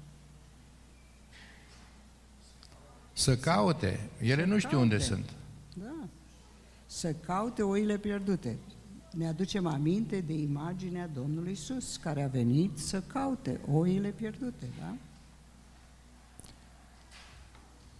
Să 3.14 3.38
caute. 3.38 4.10
Ele 4.22 4.46
nu 4.46 4.58
știu 4.60 4.80
unde 4.80 4.96
caute. 4.96 5.10
sunt. 5.10 5.30
Da. 5.74 6.08
Să 6.86 7.14
caute 7.26 7.62
oile 7.62 7.98
pierdute. 7.98 8.58
Ne 9.14 9.28
aducem 9.28 9.66
aminte 9.66 10.22
de 10.22 10.34
imaginea 10.34 11.10
Domnului 11.14 11.52
Isus, 11.52 11.98
care 11.98 12.24
a 12.24 12.28
venit 12.28 12.78
să 12.78 13.02
caute 13.08 13.60
oile 13.72 14.10
pierdute, 14.10 14.66
da? 14.80 14.94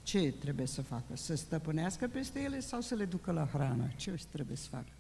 Ce 0.10 0.34
trebuie 0.40 0.66
să 0.66 0.82
facă? 0.82 1.16
Să 1.16 1.36
stăpânească 1.36 2.08
peste 2.08 2.40
ele 2.40 2.60
sau 2.60 2.82
să 2.82 2.96
le 2.96 3.06
ducă 3.06 3.32
la 3.32 3.46
hrană? 3.46 3.92
Ce 3.96 4.20
trebuie 4.32 4.58
să 4.58 4.68
facă? 4.70 4.92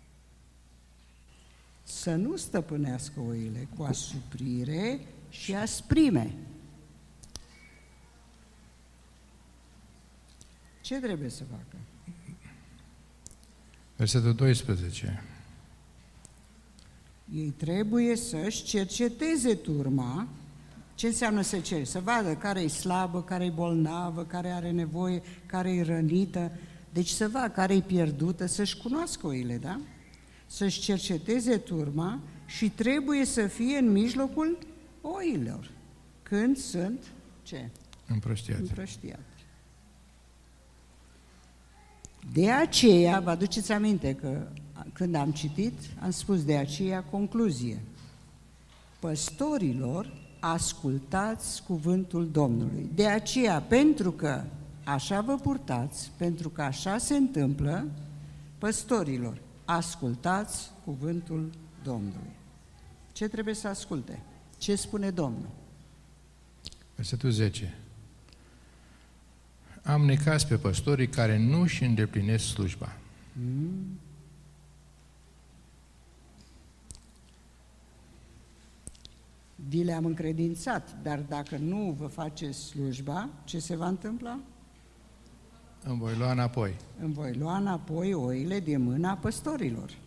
Să 1.83 2.15
nu 2.15 2.35
stăpânească 2.35 3.19
oile 3.19 3.67
cu 3.77 3.83
asuprire 3.83 4.99
și 5.29 5.55
asprime. 5.55 6.35
Ce 10.81 10.99
trebuie 10.99 11.29
să 11.29 11.43
facă? 11.43 11.75
Versetul 13.95 14.33
12. 14.33 15.23
Ei 17.33 17.49
trebuie 17.49 18.15
să-și 18.15 18.63
cerceteze 18.63 19.55
turma. 19.55 20.27
Ce 20.99 21.07
înseamnă 21.07 21.41
să 21.41 21.59
cer? 21.59 21.85
Să 21.85 21.99
vadă 21.99 22.35
care 22.35 22.59
e 22.59 22.67
slabă, 22.67 23.23
care 23.23 23.45
e 23.45 23.49
bolnavă, 23.49 24.23
care 24.23 24.49
are 24.49 24.71
nevoie, 24.71 25.21
care 25.45 25.73
e 25.73 25.83
rănită. 25.83 26.51
Deci 26.93 27.07
să 27.07 27.27
vadă 27.27 27.49
care 27.49 27.75
e 27.75 27.81
pierdută, 27.81 28.45
să-și 28.45 28.77
cunoască 28.77 29.27
oile, 29.27 29.57
da? 29.57 29.79
Să-și 30.45 30.79
cerceteze 30.79 31.57
turma 31.57 32.19
și 32.45 32.69
trebuie 32.69 33.25
să 33.25 33.47
fie 33.47 33.77
în 33.77 33.91
mijlocul 33.91 34.57
oilor. 35.01 35.71
Când 36.23 36.57
sunt, 36.57 37.03
ce? 37.43 37.69
Împrăștiate. 38.07 38.61
Împrăștiate. 38.61 39.23
De 42.33 42.51
aceea, 42.51 43.19
vă 43.19 43.29
aduceți 43.29 43.71
aminte 43.71 44.13
că 44.13 44.47
când 44.93 45.15
am 45.15 45.31
citit, 45.31 45.73
am 46.01 46.11
spus 46.11 46.43
de 46.43 46.57
aceea 46.57 47.03
concluzie. 47.03 47.81
Păstorilor, 48.99 50.28
ascultați 50.39 51.63
cuvântul 51.63 52.29
Domnului. 52.31 52.89
De 52.95 53.07
aceea, 53.07 53.61
pentru 53.61 54.11
că 54.11 54.43
așa 54.83 55.21
vă 55.21 55.35
purtați, 55.35 56.11
pentru 56.17 56.49
că 56.49 56.61
așa 56.61 56.97
se 56.97 57.15
întâmplă, 57.15 57.87
păstorilor, 58.57 59.37
ascultați 59.65 60.71
cuvântul 60.85 61.49
Domnului. 61.83 62.37
Ce 63.11 63.27
trebuie 63.27 63.53
să 63.53 63.67
asculte? 63.67 64.21
Ce 64.57 64.75
spune 64.75 65.09
Domnul? 65.09 65.49
Versetul 66.95 67.31
10. 67.31 67.77
Am 69.83 70.05
necas 70.05 70.45
pe 70.45 70.55
păstorii 70.55 71.07
care 71.07 71.37
nu 71.37 71.61
își 71.61 71.83
îndeplinesc 71.83 72.45
slujba. 72.45 72.95
Vi 79.67 79.83
le-am 79.83 80.05
încredințat, 80.05 81.01
dar 81.01 81.19
dacă 81.19 81.57
nu 81.57 81.95
vă 81.97 82.07
faceți 82.07 82.59
slujba, 82.59 83.29
ce 83.43 83.59
se 83.59 83.75
va 83.75 83.87
întâmpla? 83.87 84.39
Îmi 85.83 85.97
voi 85.97 86.15
lua 86.15 86.31
înapoi. 86.31 86.75
Îmi 86.99 87.13
voi 87.13 87.33
lua 87.33 87.57
înapoi 87.57 88.13
oile 88.13 88.59
din 88.59 88.81
mâna 88.81 89.13
păstorilor. 89.13 89.97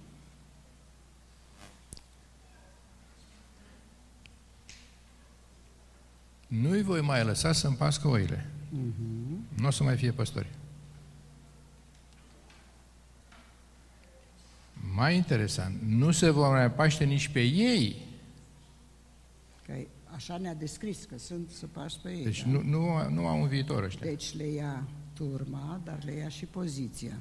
Nu-i 6.47 6.83
voi 6.83 7.01
mai 7.01 7.25
lăsa 7.25 7.53
să 7.53 7.67
împască 7.67 8.09
oile. 8.09 8.51
Nu 9.57 9.67
o 9.67 9.71
să 9.71 9.83
mai 9.83 9.97
fie 9.97 10.13
păstori. 10.13 10.49
Mai 14.95 15.17
interesant, 15.17 15.81
nu 15.87 16.11
se 16.11 16.31
vor 16.31 16.49
mai 16.49 16.71
paște 16.71 17.05
nici 17.05 17.29
pe 17.29 17.41
ei. 17.41 18.11
Că 20.27 20.33
așa 20.33 20.43
ne-a 20.43 20.55
descris 20.55 21.05
că 21.05 21.19
sunt 21.19 21.51
să 21.51 21.67
pași 21.67 21.99
pe 22.03 22.11
ei. 22.11 22.25
Deci 22.25 22.43
da? 22.43 22.51
nu, 22.51 22.63
nu, 22.63 23.09
nu 23.11 23.27
au 23.27 23.41
un 23.41 23.49
viitor 23.49 23.83
ăștia. 23.83 24.07
deci 24.07 24.37
le 24.37 24.47
ia 24.47 24.89
turma, 25.13 25.81
dar 25.85 26.05
le 26.05 26.13
ia 26.13 26.29
și 26.29 26.45
poziția. 26.45 27.19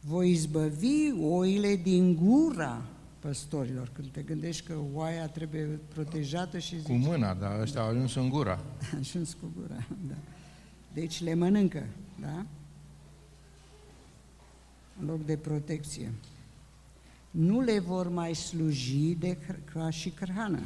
Voi 0.00 0.30
izbăvi 0.30 1.12
oile 1.20 1.76
din 1.76 2.16
gura 2.16 2.82
păstorilor. 3.18 3.90
Când 3.92 4.08
te 4.10 4.22
gândești 4.22 4.66
că 4.66 4.78
oaia 4.92 5.28
trebuie 5.28 5.64
protejată 5.88 6.58
și 6.58 6.74
Cu 6.74 6.92
zici, 6.92 7.06
mâna, 7.06 7.34
dar 7.34 7.60
ăștia 7.60 7.80
au 7.80 7.88
ajuns 7.88 8.14
în 8.14 8.28
gura. 8.28 8.64
ajuns 9.00 9.36
cu 9.40 9.52
gura. 9.60 9.86
Da. 10.08 10.14
Deci 10.92 11.22
le 11.22 11.34
mănâncă, 11.34 11.86
da? 12.20 12.46
În 15.00 15.06
loc 15.06 15.24
de 15.24 15.36
protecție. 15.36 16.12
Nu 17.30 17.60
le 17.60 17.78
vor 17.78 18.08
mai 18.08 18.34
sluji 18.34 19.14
de 19.14 19.36
cr- 19.36 19.72
ca 19.72 19.90
și 19.90 20.10
crhană. 20.10 20.62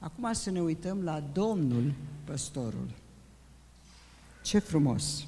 Acum 0.00 0.32
să 0.32 0.50
ne 0.50 0.60
uităm 0.60 1.02
la 1.02 1.20
Domnul 1.32 1.92
păstorul. 2.24 2.88
Ce 4.42 4.58
frumos! 4.58 5.24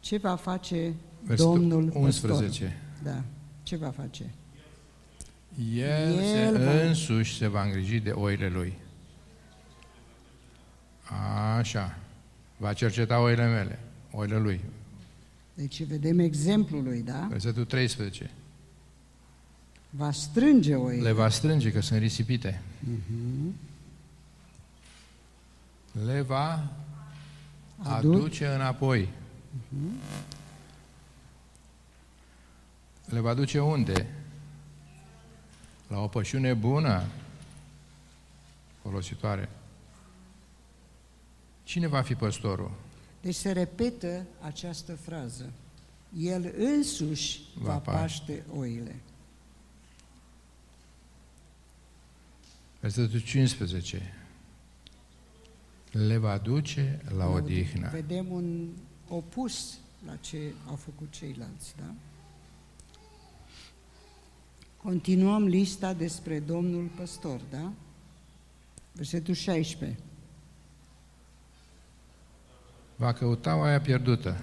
Ce 0.00 0.16
va 0.16 0.36
face 0.36 0.94
Versetul 1.22 1.52
Domnul 1.68 1.90
11. 1.94 2.26
păstor? 2.26 2.72
Da. 3.02 3.22
Ce 3.62 3.76
va 3.76 3.90
face? 3.90 4.30
El, 5.74 6.18
El 6.18 6.54
se 6.56 6.64
va- 6.64 6.82
însuși 6.82 7.36
se 7.36 7.46
va 7.46 7.62
îngriji 7.62 7.98
de 8.00 8.10
oile 8.10 8.48
lui. 8.48 8.78
Așa. 11.58 11.98
Va 12.56 12.72
cerceta 12.72 13.20
oile 13.20 13.46
mele, 13.46 13.78
oile 14.12 14.38
lui. 14.38 14.60
Deci 15.54 15.82
vedem 15.82 16.18
exemplul 16.18 16.82
lui, 16.82 17.02
da? 17.02 17.26
Versetul 17.30 17.64
13. 17.64 18.30
Va 19.96 20.12
strânge 20.12 20.74
oile. 20.74 21.02
Le 21.02 21.12
va 21.12 21.28
strânge 21.28 21.72
că 21.72 21.80
sunt 21.80 22.00
risipite. 22.00 22.62
Le 26.04 26.20
va 26.20 26.70
Aduc. 27.82 28.14
aduce 28.14 28.46
înapoi. 28.46 29.08
Le 33.04 33.20
va 33.20 33.34
duce 33.34 33.60
unde? 33.60 34.06
La 35.88 35.98
o 35.98 36.06
pășune 36.08 36.54
bună, 36.54 37.02
folositoare. 38.82 39.48
Cine 41.64 41.86
va 41.86 42.02
fi 42.02 42.14
păstorul? 42.14 42.70
Deci 43.20 43.34
se 43.34 43.52
repetă 43.52 44.26
această 44.40 44.94
frază. 44.94 45.50
El 46.18 46.54
însuși 46.58 47.40
va, 47.54 47.72
Va 47.72 47.78
paște 47.78 48.44
oile. 48.56 48.96
Versetul 52.86 53.20
15. 53.20 54.14
Le 55.90 56.16
va 56.16 56.38
duce 56.38 57.00
la 57.16 57.26
odihnă. 57.26 57.88
Vedem 57.92 58.32
un 58.32 58.68
opus 59.08 59.78
la 60.06 60.16
ce 60.16 60.52
au 60.68 60.76
făcut 60.76 61.10
ceilalți, 61.10 61.74
da? 61.76 61.94
Continuăm 64.82 65.46
lista 65.46 65.92
despre 65.92 66.40
Domnul 66.40 66.90
Păstor, 66.96 67.40
da? 67.50 67.72
Versetul 68.92 69.34
16. 69.34 69.98
Va 72.96 73.12
căuta 73.12 73.56
oaia 73.56 73.80
pierdută. 73.80 74.40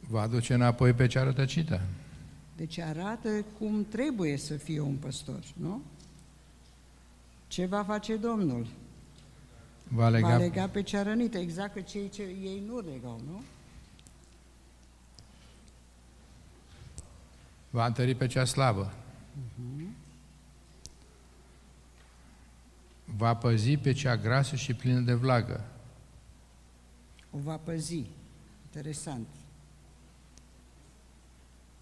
Va 0.00 0.20
aduce 0.20 0.54
înapoi 0.54 0.92
pe 0.92 1.06
cea 1.06 1.22
rătăcită. 1.22 1.80
Deci 2.56 2.78
arată 2.78 3.44
cum 3.58 3.86
trebuie 3.88 4.36
să 4.36 4.54
fie 4.54 4.80
un 4.80 4.94
păstor, 4.96 5.44
nu? 5.56 5.82
Ce 7.48 7.66
va 7.66 7.84
face 7.84 8.16
Domnul? 8.16 8.66
Va 9.88 10.08
lega, 10.08 10.28
Va 10.28 10.36
lega 10.36 10.68
pe 10.68 10.82
cea 10.82 11.02
rănită, 11.02 11.38
exact 11.38 11.72
pe 11.72 11.82
cei 11.82 12.08
ce 12.08 12.22
ei 12.22 12.62
nu 12.66 12.78
legau, 12.78 13.20
nu? 13.26 13.42
va 17.76 17.86
întări 17.86 18.14
pe 18.14 18.26
cea 18.26 18.44
slabă. 18.44 18.92
Va 23.04 23.36
păzi 23.36 23.76
pe 23.76 23.92
cea 23.92 24.16
grasă 24.16 24.56
și 24.56 24.74
plină 24.74 25.00
de 25.00 25.12
vlagă. 25.12 25.64
O 27.30 27.38
va 27.38 27.56
păzi. 27.56 28.04
Interesant. 28.64 29.26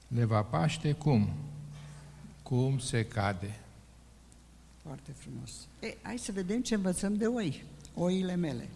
Le 0.09 0.25
va 0.25 0.43
paște 0.43 0.93
cum? 0.93 1.33
Cum 2.43 2.79
se 2.79 3.07
cade. 3.07 3.59
Foarte 4.83 5.11
frumos. 5.19 5.51
E, 5.81 5.97
hai 6.03 6.19
să 6.19 6.33
vedem 6.33 6.63
ce 6.63 6.75
învățăm 6.75 7.17
de 7.17 7.27
oi. 7.27 7.65
Oile 7.95 8.35
mele. 8.35 8.69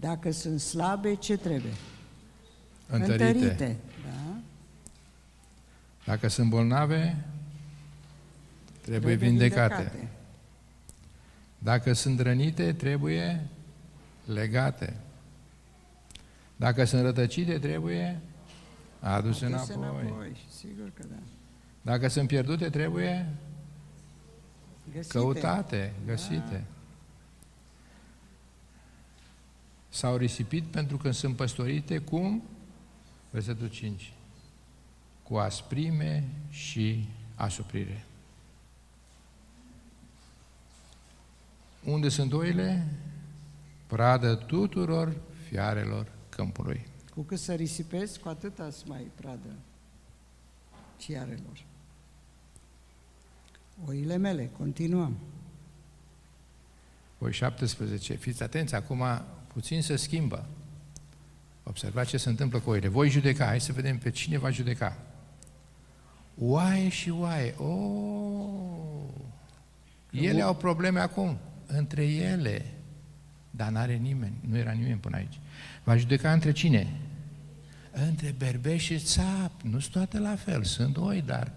Dacă 0.00 0.30
sunt 0.30 0.60
slabe, 0.60 1.14
ce 1.14 1.36
trebuie? 1.36 1.72
Întărite. 2.86 3.26
Întărite. 3.26 3.76
Da? 4.04 4.36
Dacă 6.04 6.28
sunt 6.28 6.48
bolnave, 6.48 7.24
trebuie 8.80 9.14
vindecate. 9.14 10.08
Dacă 11.58 11.92
sunt 11.92 12.20
rănite, 12.20 12.72
trebuie 12.72 13.46
legate. 14.26 14.96
Dacă 16.56 16.84
sunt 16.84 17.02
rătăcite, 17.02 17.58
trebuie 17.58 18.20
aduse 19.00 19.44
Aduse 19.44 19.72
înapoi. 19.72 20.02
înapoi. 20.02 20.36
Sigur 20.58 20.90
că 20.94 21.02
da. 21.10 21.16
Dacă 21.82 22.08
sunt 22.08 22.28
pierdute, 22.28 22.70
trebuie 22.70 23.34
Găsite. 24.92 25.18
căutate, 25.18 25.92
găsite. 26.06 26.64
S-au 29.88 30.16
risipit 30.16 30.64
pentru 30.64 30.96
că 30.96 31.10
sunt 31.10 31.36
păstorite 31.36 31.98
cum? 31.98 32.42
Versetul 33.30 33.68
5. 33.68 34.12
Cu 35.22 35.36
asprime 35.36 36.28
și 36.50 37.08
asuprire. 37.34 38.04
Unde 41.84 42.08
sunt 42.08 42.32
oile? 42.32 42.86
Pradă 43.86 44.34
tuturor 44.34 45.16
fiarelor 45.48 46.13
câmpului. 46.34 46.86
Cu 47.14 47.20
cât 47.22 47.38
să 47.38 47.54
risipesc, 47.54 48.20
cu 48.20 48.28
atât 48.28 48.58
ați 48.58 48.88
mai 48.88 49.10
pradă 49.14 49.48
ciarelor. 50.96 51.64
Oile 53.86 54.16
mele, 54.16 54.50
continuăm. 54.58 55.16
Voi 57.18 57.32
17. 57.32 58.14
Fiți 58.14 58.42
atenți, 58.42 58.74
acum 58.74 59.02
puțin 59.46 59.82
se 59.82 59.96
schimbă. 59.96 60.46
Observați 61.62 62.08
ce 62.08 62.16
se 62.16 62.28
întâmplă 62.28 62.58
cu 62.58 62.70
oile. 62.70 62.88
Voi 62.88 63.08
judeca, 63.08 63.44
hai 63.44 63.60
să 63.60 63.72
vedem 63.72 63.98
pe 63.98 64.10
cine 64.10 64.38
va 64.38 64.50
judeca. 64.50 64.98
Oaie 66.38 66.88
și 66.88 67.10
oaie. 67.10 67.54
Oh! 67.56 68.74
Ele 70.10 70.42
au 70.42 70.54
probleme 70.54 71.00
acum, 71.00 71.38
între 71.66 72.04
ele. 72.04 72.74
Dar 73.56 73.68
n-are 73.68 73.94
nimeni, 73.94 74.34
nu 74.48 74.56
era 74.56 74.70
nimeni 74.70 74.98
până 74.98 75.16
aici. 75.16 75.38
Va 75.84 75.96
judeca 75.96 76.32
între 76.32 76.52
cine? 76.52 77.00
Între 77.90 78.34
berbec 78.38 78.78
și 78.78 78.98
țap. 78.98 79.60
Nu 79.62 79.78
sunt 79.78 79.92
toate 79.92 80.18
la 80.18 80.36
fel, 80.36 80.62
sunt 80.62 80.96
oi, 80.96 81.22
dar 81.22 81.52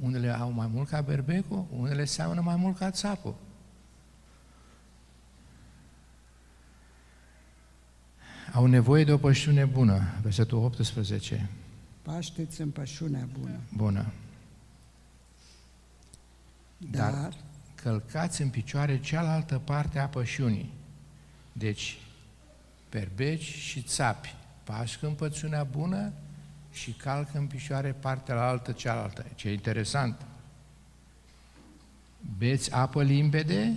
unele 0.00 0.30
au 0.30 0.50
mai 0.50 0.66
mult 0.72 0.88
ca 0.88 1.00
berbecul, 1.00 1.66
unele 1.76 2.04
seamănă 2.04 2.40
mai 2.40 2.56
mult 2.56 2.78
ca 2.78 2.90
țapul. 2.90 3.34
Au 8.52 8.66
nevoie 8.66 9.04
de 9.04 9.12
o 9.12 9.16
pășune 9.16 9.64
bună, 9.64 10.02
versetul 10.22 10.58
18. 10.58 11.48
Pașteți 12.02 12.60
în 12.60 12.70
pășunea 12.70 13.28
bună. 13.40 13.60
Bună. 13.76 14.12
Dar, 16.76 17.12
Dar 17.12 17.34
călcați 17.74 18.42
în 18.42 18.48
picioare 18.48 19.00
cealaltă 19.00 19.58
parte 19.58 19.98
a 19.98 20.06
pășunii. 20.06 20.77
Deci, 21.58 21.98
perbeci 22.88 23.42
și 23.42 23.82
țapi 23.82 24.34
pașcă 24.64 25.06
în 25.06 25.14
pășunea 25.14 25.64
bună 25.64 26.12
și 26.72 26.90
calcă 26.90 27.38
în 27.38 27.46
picioare 27.46 27.92
partea 27.92 28.48
altă 28.48 28.72
cealaltă. 28.72 29.26
Ce 29.34 29.50
interesant. 29.50 30.26
Beți 32.38 32.72
apă 32.72 33.02
limpede, 33.02 33.74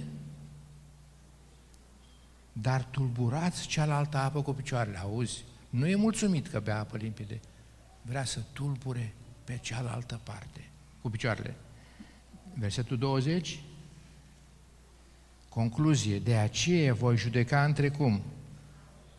dar 2.53 2.83
tulburați 2.83 3.67
cealaltă 3.67 4.17
apă 4.17 4.41
cu 4.41 4.53
picioarele. 4.53 4.97
Auzi? 4.97 5.43
Nu 5.69 5.87
e 5.87 5.95
mulțumit 5.95 6.47
că 6.47 6.59
bea 6.59 6.79
apă 6.79 6.97
limpede. 6.97 7.39
Vrea 8.01 8.25
să 8.25 8.39
tulbure 8.53 9.13
pe 9.43 9.59
cealaltă 9.61 10.19
parte, 10.23 10.69
cu 11.01 11.09
picioarele. 11.09 11.55
Versetul 12.53 12.97
20. 12.97 13.59
Concluzie. 15.53 16.19
De 16.19 16.35
aceea 16.35 16.93
voi 16.93 17.17
judeca 17.17 17.63
între 17.63 17.89
cum? 17.89 18.21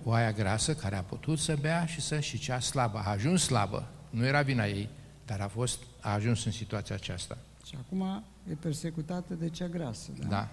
Oaia 0.05 0.33
grasă 0.33 0.75
care 0.75 0.97
a 0.97 1.03
putut 1.03 1.39
să 1.39 1.57
bea 1.61 1.87
și 1.87 2.01
să 2.01 2.21
și 2.21 2.39
cea 2.39 2.61
slabă. 2.61 2.99
A 2.99 3.11
ajuns 3.11 3.43
slabă. 3.43 3.89
Nu 4.11 4.27
era 4.27 4.43
vina 4.43 4.67
ei, 4.67 4.89
dar 5.27 5.41
a, 5.41 5.49
fost, 5.49 5.79
a 6.01 6.13
ajuns 6.13 6.45
în 6.45 6.53
situația 6.53 6.95
aceasta. 6.95 7.39
și 7.67 7.75
acum 7.79 8.25
e 8.51 8.55
persecutată 8.55 9.35
de 9.35 9.49
cea 9.49 9.67
grasă. 9.67 10.11
Da? 10.19 10.27
Da. 10.29 10.49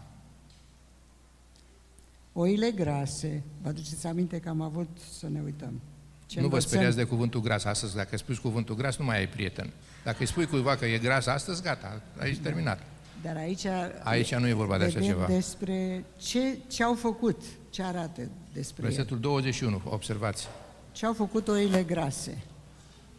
Oile 2.34 2.72
grase, 2.72 3.44
vă 3.62 3.70
aduceți 3.70 4.08
aminte 4.08 4.40
că 4.40 4.50
am 4.50 4.62
avut 4.62 4.98
să 5.20 5.30
ne 5.30 5.42
uităm. 5.42 5.82
Ce 6.26 6.36
nu 6.36 6.48
vă 6.48 6.54
învățăm? 6.54 6.70
speriați 6.70 6.96
de 6.96 7.04
cuvântul 7.04 7.42
gras 7.42 7.64
astăzi. 7.64 7.96
Dacă 7.96 8.18
spui 8.18 8.36
cuvântul 8.36 8.76
gras, 8.76 8.98
nu 8.98 9.06
mai 9.06 9.18
ai 9.18 9.28
prieten. 9.28 9.70
Dacă 10.04 10.18
îi 10.20 10.28
spui 10.28 10.46
cuiva 10.46 10.76
că 10.76 10.86
e 10.86 10.98
gras 10.98 11.26
astăzi, 11.26 11.62
gata, 11.62 12.02
aici 12.18 12.38
terminat. 12.38 12.80
Dar 13.22 13.36
aici, 13.38 13.66
Aici 14.04 14.36
nu 14.36 14.48
e 14.48 14.54
vorba 14.54 14.78
de 14.78 14.84
așa 14.84 14.94
vedem 14.94 15.08
ceva. 15.10 15.26
despre 15.26 16.04
ce, 16.18 16.58
ce 16.68 16.84
au 16.84 16.96
făcut, 16.96 17.42
ce 17.70 17.84
arată 17.84 18.22
despre 18.54 18.84
el. 18.86 18.90
Versetul 18.90 19.20
21, 19.20 19.82
observați. 19.86 20.48
Ce 20.92 21.06
au 21.06 21.14
făcut 21.14 21.48
oile 21.48 21.84
grase. 21.84 22.38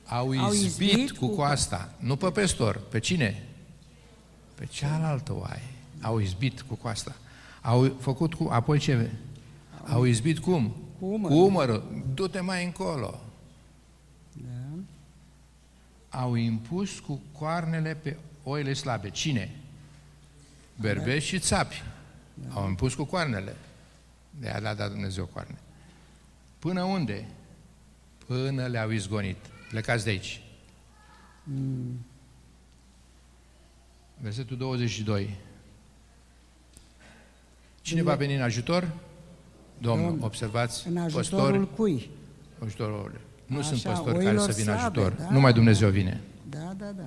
Au 0.04 0.18
Au 0.38 0.52
izbit, 0.52 0.90
izbit 0.90 1.10
cu 1.10 1.26
cu- 1.26 1.34
coasta, 1.34 1.94
nu 1.98 2.16
pe 2.16 2.30
pestor, 2.30 2.80
pe 2.90 2.98
cine? 2.98 3.42
Pe 4.54 4.66
cealaltă 4.66 5.32
oaie. 5.34 5.62
Au 6.00 6.18
izbit 6.18 6.60
cu 6.60 6.74
coasta. 6.74 7.16
Au 7.62 7.96
făcut 8.00 8.34
cu, 8.34 8.48
apoi 8.50 8.78
ce? 8.78 9.10
Au 9.86 10.04
izbit 10.04 10.38
cum? 10.38 10.74
Cu 10.98 11.06
umărul. 11.06 11.36
Cu 11.36 11.42
umărul. 11.44 12.02
Du-te 12.14 12.40
mai 12.40 12.64
încolo. 12.64 13.20
Da? 14.32 14.78
Au 16.18 16.34
impus 16.34 16.98
cu 16.98 17.20
coarnele 17.38 17.94
pe 17.94 18.16
oile 18.44 18.72
slabe. 18.72 19.10
Cine? 19.10 19.50
Berbeși 20.80 21.26
și 21.26 21.38
țapi. 21.38 21.82
Au 22.54 22.68
impus 22.68 22.94
cu 22.94 23.04
coarnele. 23.04 23.56
De 24.40 24.48
a 24.48 24.58
le-a 24.58 24.74
dat 24.74 24.90
Dumnezeu 24.90 25.24
coarne. 25.24 25.58
Până 26.58 26.82
unde? 26.82 27.26
Până 28.26 28.66
le-au 28.66 28.90
izgonit. 28.90 29.36
Plecați 29.68 30.04
de 30.04 30.10
aici. 30.10 30.42
Versetul 34.20 34.56
22. 34.56 35.36
Cine 37.80 38.02
va 38.02 38.14
veni 38.14 38.34
în 38.34 38.42
ajutor? 38.42 38.92
Domnul, 39.78 40.06
Domnul, 40.08 40.24
observați, 40.24 40.86
În 40.88 40.94
păstori, 40.94 41.18
ajutorul 41.18 41.68
cui? 41.68 42.10
ajutorul. 42.64 43.20
Nu 43.46 43.58
Așa, 43.58 43.66
sunt 43.68 43.82
păstori 43.82 44.14
care 44.16 44.26
oilor 44.28 44.50
să 44.50 44.60
vină 44.60 44.76
slabe, 44.78 45.00
ajutor. 45.00 45.12
da. 45.12 45.30
Numai 45.30 45.52
Dumnezeu 45.52 45.90
vine. 45.90 46.20
Da, 46.48 46.74
da, 46.78 46.86
da. 46.92 47.04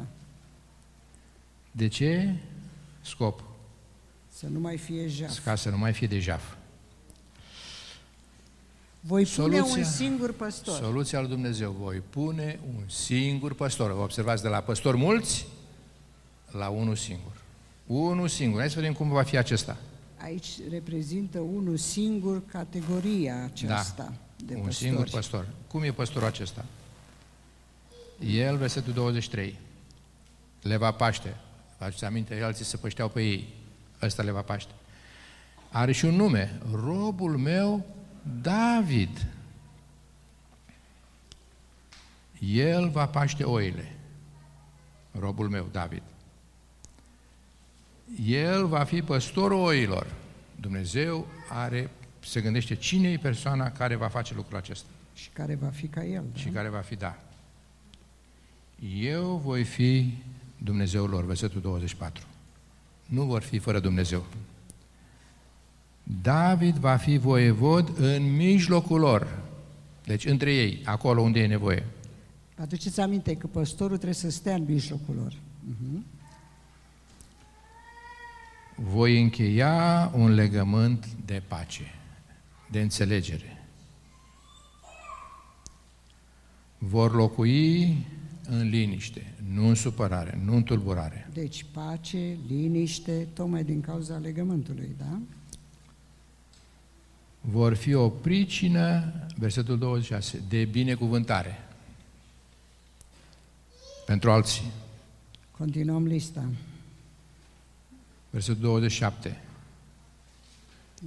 De 1.72 1.88
ce? 1.88 2.36
Scop. 3.02 3.44
Să 4.34 4.46
nu 4.48 4.60
mai 4.60 4.78
fie 4.78 5.08
jaf. 5.08 5.44
Ca 5.44 5.56
să 5.56 5.70
nu 5.70 5.78
mai 5.78 5.94
fie 5.94 6.08
de 6.08 6.20
jaf. 6.20 6.54
Voi 9.00 9.26
pune 9.26 9.58
Soluția- 9.58 9.78
un 9.78 9.84
singur 9.84 10.32
păstor. 10.34 10.76
Soluția 10.76 11.20
lui 11.20 11.30
Dumnezeu. 11.30 11.72
Voi 11.72 12.02
pune 12.10 12.60
un 12.76 12.84
singur 12.90 13.54
păstor. 13.54 13.90
Observați 13.92 14.42
de 14.42 14.48
la 14.48 14.60
păstori 14.62 14.98
mulți 14.98 15.46
la 16.52 16.70
unul 16.70 16.96
singur. 16.96 17.32
Unul 17.88 18.28
singur. 18.28 18.60
Hai 18.60 18.70
să 18.70 18.76
vedem 18.80 18.94
cum 18.94 19.10
va 19.10 19.24
fi 19.24 19.38
acesta. 19.38 19.78
Aici 20.18 20.48
reprezintă 20.70 21.40
unul 21.40 21.78
singur 21.78 22.46
categoria 22.46 23.44
aceasta 23.44 24.14
de 24.46 24.54
Da. 24.54 24.60
un 24.60 24.66
păstori. 24.66 24.90
singur 24.90 25.10
păstor. 25.10 25.48
Cum 25.68 25.84
e 25.84 25.92
păstorul 25.92 26.28
acesta? 26.28 26.66
El, 28.20 28.58
versetul 28.58 28.94
23, 28.94 29.60
le 30.62 30.78
va 30.78 30.92
paște. 30.92 31.36
Faceți 31.78 32.06
aminte, 32.06 32.42
alții 32.44 32.66
se 32.66 32.78
pășteau 32.78 33.10
pe 33.10 33.22
ei. 33.22 33.48
Ăsta 34.06 34.24
le 34.24 34.32
va 34.32 34.42
paște. 34.42 34.72
Are 35.72 35.92
și 35.92 36.06
un 36.06 36.16
nume. 36.16 36.60
Robul 36.74 37.38
meu, 37.38 37.86
David. 38.42 39.28
El 42.40 42.90
va 42.90 43.08
paște 43.08 43.44
oile. 43.44 43.96
Robul 45.20 45.50
meu, 45.50 45.68
David. 45.72 46.02
El 48.26 48.66
va 48.66 48.84
fi 48.84 49.02
păstorul 49.02 49.60
oilor. 49.60 50.08
Dumnezeu 50.56 51.28
are, 51.50 51.90
se 52.20 52.42
gândește 52.42 52.76
cine 52.76 53.12
e 53.12 53.18
persoana 53.18 53.72
care 53.72 53.96
va 53.96 54.08
face 54.08 54.34
lucrul 54.34 54.58
acesta 54.58 54.88
Și 55.14 55.30
care 55.30 55.56
va 55.56 55.68
fi 55.68 55.88
ca 55.88 56.06
el. 56.06 56.24
Da? 56.34 56.40
și 56.40 56.48
care 56.48 56.70
va 56.70 56.80
fi 56.80 56.96
da. 56.96 57.18
Eu 58.96 59.42
voi 59.44 59.64
fi 59.64 60.14
Dumnezeul 60.58 61.10
lor, 61.10 61.26
versetul 61.26 61.62
24. 61.62 62.24
Nu 63.06 63.24
vor 63.24 63.42
fi 63.42 63.58
fără 63.58 63.80
Dumnezeu. 63.80 64.26
David 66.22 66.76
va 66.76 66.96
fi 66.96 67.18
voievod 67.18 67.92
în 67.98 68.36
mijlocul 68.36 69.00
lor. 69.00 69.42
Deci 70.06 70.26
între 70.26 70.54
ei, 70.54 70.82
acolo 70.86 71.22
unde 71.22 71.40
e 71.40 71.48
nevoie. 71.48 71.86
Aduceți 72.58 73.00
aminte 73.00 73.36
că 73.36 73.48
păstorul 73.48 73.96
trebuie 73.96 74.14
să 74.14 74.30
stea 74.30 74.56
în 74.56 74.66
mijlocul 74.68 75.16
lor. 75.16 75.34
Mhm. 75.60 76.06
Voi 78.76 79.22
încheia 79.22 80.12
un 80.16 80.34
legământ 80.34 81.08
de 81.26 81.42
pace, 81.48 81.94
de 82.72 82.82
înțelegere. 82.82 83.66
Vor 86.78 87.14
locui 87.14 87.98
în 88.50 88.70
liniște, 88.70 89.34
nu 89.54 89.68
în 89.68 89.76
supărare, 89.76 90.42
nu 90.46 90.56
în 90.56 90.64
tulburare. 90.64 91.30
Deci 91.34 91.66
pace, 91.72 92.38
liniște, 92.48 93.28
tocmai 93.34 93.64
din 93.64 93.82
cauza 93.82 94.18
legământului, 94.18 94.96
da? 94.98 95.20
vor 97.52 97.74
fi 97.74 97.94
o 97.94 98.10
pricină, 98.10 99.14
versetul 99.36 99.78
26, 99.78 100.42
de 100.50 100.66
binecuvântare 100.66 101.68
pentru 104.06 104.32
alții. 104.32 104.72
Continuăm 105.58 106.06
lista. 106.06 106.46
Versetul 108.30 108.62
27, 108.62 109.42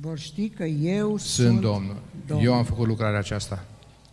Vor 0.01 0.19
ști 0.19 0.49
că 0.49 0.65
eu 0.65 1.17
sunt, 1.17 1.47
sunt 1.49 1.61
Domnul. 1.61 2.03
Domnul. 2.27 2.47
Eu 2.47 2.55
am 2.55 2.65
făcut 2.65 2.87
lucrarea 2.87 3.19
aceasta. 3.19 3.65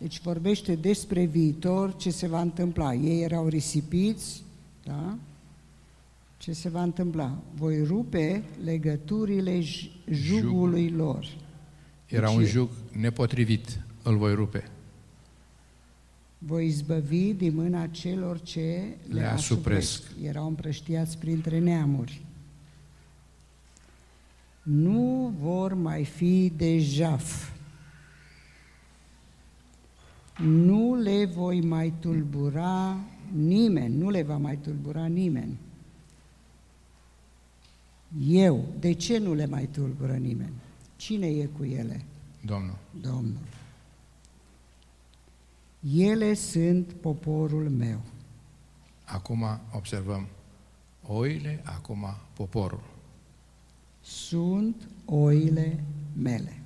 Deci 0.04 0.20
vorbește 0.20 0.74
despre 0.74 1.24
viitor, 1.24 1.96
ce 1.96 2.10
se 2.10 2.26
va 2.26 2.40
întâmpla. 2.40 2.94
Ei 2.94 3.22
erau 3.22 3.48
risipiți, 3.48 4.42
da? 4.84 5.16
Ce 6.36 6.52
se 6.52 6.68
va 6.68 6.82
întâmpla? 6.82 7.38
Voi 7.54 7.82
rupe 7.84 8.42
legăturile 8.64 9.60
j- 9.60 9.90
jugului 10.10 10.90
lor. 10.90 11.26
Era 12.06 12.26
Deci 12.26 12.36
un 12.36 12.42
e- 12.42 12.46
jug 12.46 12.68
nepotrivit, 12.92 13.80
îl 14.02 14.16
voi 14.16 14.34
rupe. 14.34 14.68
Voi 16.38 16.66
izbăvi 16.66 17.32
din 17.32 17.54
mâna 17.54 17.86
celor 17.86 18.40
ce 18.40 18.60
le, 19.08 19.20
Le 19.20 19.24
asupresc. 19.26 20.00
asupresc. 20.02 20.26
Erau 20.28 20.46
împrăștiați 20.46 21.18
printre 21.18 21.58
neamuri. 21.58 22.22
Nu 24.62 25.34
vor 25.40 25.74
mai 25.74 26.04
fi 26.04 26.52
de 26.56 26.78
jaf. 26.78 27.52
Nu 30.38 30.94
le 30.94 31.24
voi 31.24 31.60
mai 31.60 31.92
tulbura 31.98 32.96
nimeni, 33.32 33.96
nu 33.96 34.10
le 34.10 34.22
va 34.22 34.36
mai 34.36 34.56
tulbura 34.56 35.06
nimeni. 35.06 35.58
Eu, 38.20 38.64
de 38.78 38.92
ce 38.92 39.18
nu 39.18 39.34
le 39.34 39.46
mai 39.46 39.66
tulbură 39.66 40.16
nimeni? 40.16 40.52
Cine 40.96 41.26
e 41.26 41.46
cu 41.46 41.64
ele? 41.64 42.04
Domnul. 42.44 42.76
Domnul. 43.00 43.38
Ele 45.96 46.34
sunt 46.34 46.92
poporul 46.92 47.70
meu. 47.70 48.00
Acum 49.04 49.44
observăm 49.72 50.26
oile, 51.02 51.62
acum 51.64 52.04
poporul. 52.32 52.82
Sunt 54.00 54.88
oile 55.04 55.84
mele. 56.12 56.60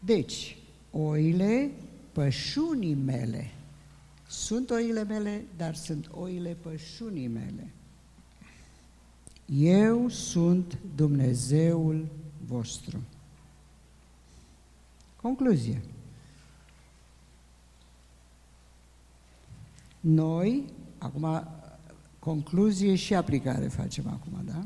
Deci, 0.00 0.57
oile 0.90 1.70
pășunii 2.12 2.94
mele. 2.94 3.50
Sunt 4.26 4.70
oile 4.70 5.04
mele, 5.04 5.44
dar 5.56 5.74
sunt 5.74 6.08
oile 6.10 6.56
pășunii 6.62 7.28
mele. 7.28 7.72
Eu 9.56 10.08
sunt 10.08 10.78
Dumnezeul 10.96 12.06
vostru. 12.46 12.98
Concluzie. 15.22 15.82
Noi, 20.00 20.64
acum, 20.98 21.48
concluzie 22.18 22.94
și 22.94 23.14
aplicare 23.14 23.68
facem 23.68 24.06
acum, 24.06 24.42
da? 24.44 24.64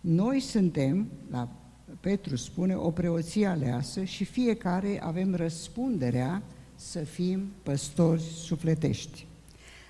Noi 0.00 0.40
suntem, 0.40 1.08
la 1.30 1.48
Petru 2.00 2.36
spune, 2.36 2.74
o 2.74 2.90
preoție 2.90 3.46
aleasă 3.46 4.04
și 4.04 4.24
fiecare 4.24 5.02
avem 5.02 5.34
răspunderea 5.34 6.42
să 6.74 6.98
fim 6.98 7.52
păstori 7.62 8.20
sufletești. 8.20 9.26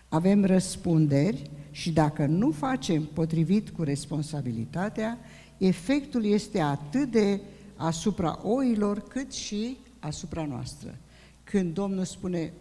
Avem 0.08 0.44
răspunderi 0.44 1.50
și 1.70 1.92
dacă 1.92 2.26
nu 2.26 2.50
facem 2.50 3.04
potrivit 3.12 3.70
cu 3.70 3.82
responsabilitatea, 3.82 5.18
efectul 5.58 6.24
este 6.24 6.60
atât 6.60 7.10
de 7.10 7.40
asupra 7.76 8.40
oilor 8.42 9.00
cât 9.00 9.32
și 9.32 9.76
asupra 9.98 10.44
noastră. 10.44 10.98
Când 11.44 11.74
Domnul 11.74 12.04
spune, 12.04 12.52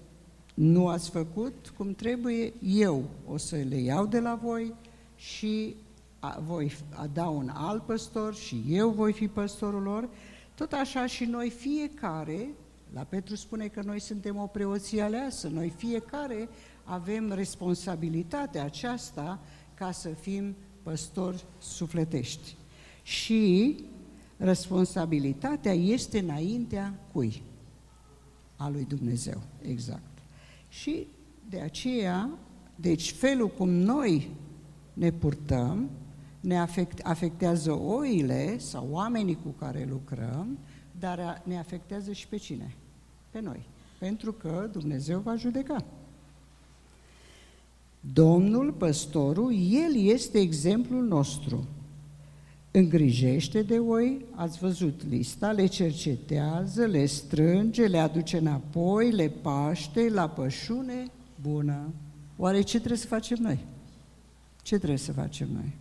nu 0.54 0.88
ați 0.88 1.10
făcut 1.10 1.74
cum 1.78 1.94
trebuie, 1.94 2.54
eu 2.62 3.04
o 3.28 3.38
să 3.38 3.56
le 3.56 3.78
iau 3.78 4.06
de 4.06 4.20
la 4.20 4.40
voi 4.44 4.74
și 5.16 5.76
a, 5.76 5.93
voi 6.30 6.72
a 6.90 7.08
da 7.14 7.28
un 7.28 7.50
alt 7.54 7.86
păstor 7.86 8.36
și 8.36 8.64
eu 8.68 8.90
voi 8.90 9.14
fi 9.14 9.28
păstorul 9.28 9.82
lor, 9.82 10.10
tot 10.56 10.72
așa 10.72 11.06
și 11.06 11.26
noi 11.26 11.50
fiecare, 11.50 12.48
la 12.94 13.02
Petru 13.02 13.36
spune 13.36 13.68
că 13.68 13.82
noi 13.86 14.00
suntem 14.00 14.38
o 14.38 14.48
preoție 14.48 15.02
aleasă, 15.02 15.48
noi 15.48 15.70
fiecare 15.70 16.50
avem 16.84 17.32
responsabilitatea 17.32 18.64
aceasta 18.64 19.40
ca 19.74 19.92
să 19.92 20.10
fim 20.10 20.56
păstori 20.84 21.46
sufletești. 21.60 22.56
Și 23.04 23.76
responsabilitatea 24.38 25.74
este 25.74 26.20
înaintea 26.20 27.00
cui? 27.12 27.42
A 28.56 28.70
lui 28.70 28.86
Dumnezeu, 28.86 29.42
exact. 29.62 30.18
Și 30.68 31.08
de 31.50 31.60
aceea, 31.60 32.30
deci 32.76 33.12
felul 33.12 33.48
cum 33.48 33.70
noi 33.70 34.30
ne 34.94 35.12
purtăm, 35.12 35.90
ne 36.44 36.60
afect, 36.60 37.00
afectează 37.04 37.72
oile 37.72 38.58
sau 38.58 38.88
oamenii 38.92 39.38
cu 39.44 39.50
care 39.60 39.88
lucrăm, 39.90 40.58
dar 41.00 41.20
a- 41.20 41.42
ne 41.46 41.58
afectează 41.60 42.12
și 42.12 42.28
pe 42.28 42.38
cine? 42.38 42.76
Pe 43.32 43.40
noi. 43.40 43.66
Pentru 44.00 44.32
că 44.34 44.70
Dumnezeu 44.72 45.20
va 45.20 45.36
judeca. 45.36 45.86
Domnul, 48.14 48.72
păstorul, 48.72 49.54
El 49.70 49.96
este 49.96 50.40
exemplul 50.40 51.06
nostru. 51.06 51.68
Îngrijește 52.72 53.62
de 53.62 53.78
oi, 53.78 54.26
ați 54.32 54.60
văzut 54.60 55.02
lista, 55.10 55.52
le 55.52 55.66
cercetează, 55.66 56.86
le 56.86 57.06
strânge, 57.06 57.86
le 57.86 57.98
aduce 57.98 58.38
înapoi, 58.38 59.12
le 59.12 59.28
paște 59.28 60.10
la 60.10 60.30
pășune 60.30 61.08
bună. 61.42 61.90
Oare 62.38 62.62
ce 62.62 62.78
trebuie 62.78 63.00
să 63.00 63.08
facem 63.08 63.38
noi? 63.42 63.66
Ce 64.62 64.76
trebuie 64.78 64.98
să 64.98 65.12
facem 65.12 65.48
noi? 65.54 65.76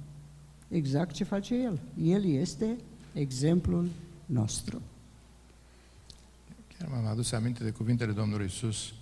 Exact 0.73 1.15
ce 1.15 1.25
face 1.25 1.55
El. 1.55 1.81
El 2.03 2.25
este 2.25 2.77
exemplul 3.13 3.91
nostru. 4.27 4.83
Chiar 6.79 6.89
m-am 6.89 7.07
adus 7.07 7.33
aminte 7.33 7.65
de 7.65 7.71
cuvintele 7.71 8.13
Domnului 8.13 8.47
Isus 8.47 8.93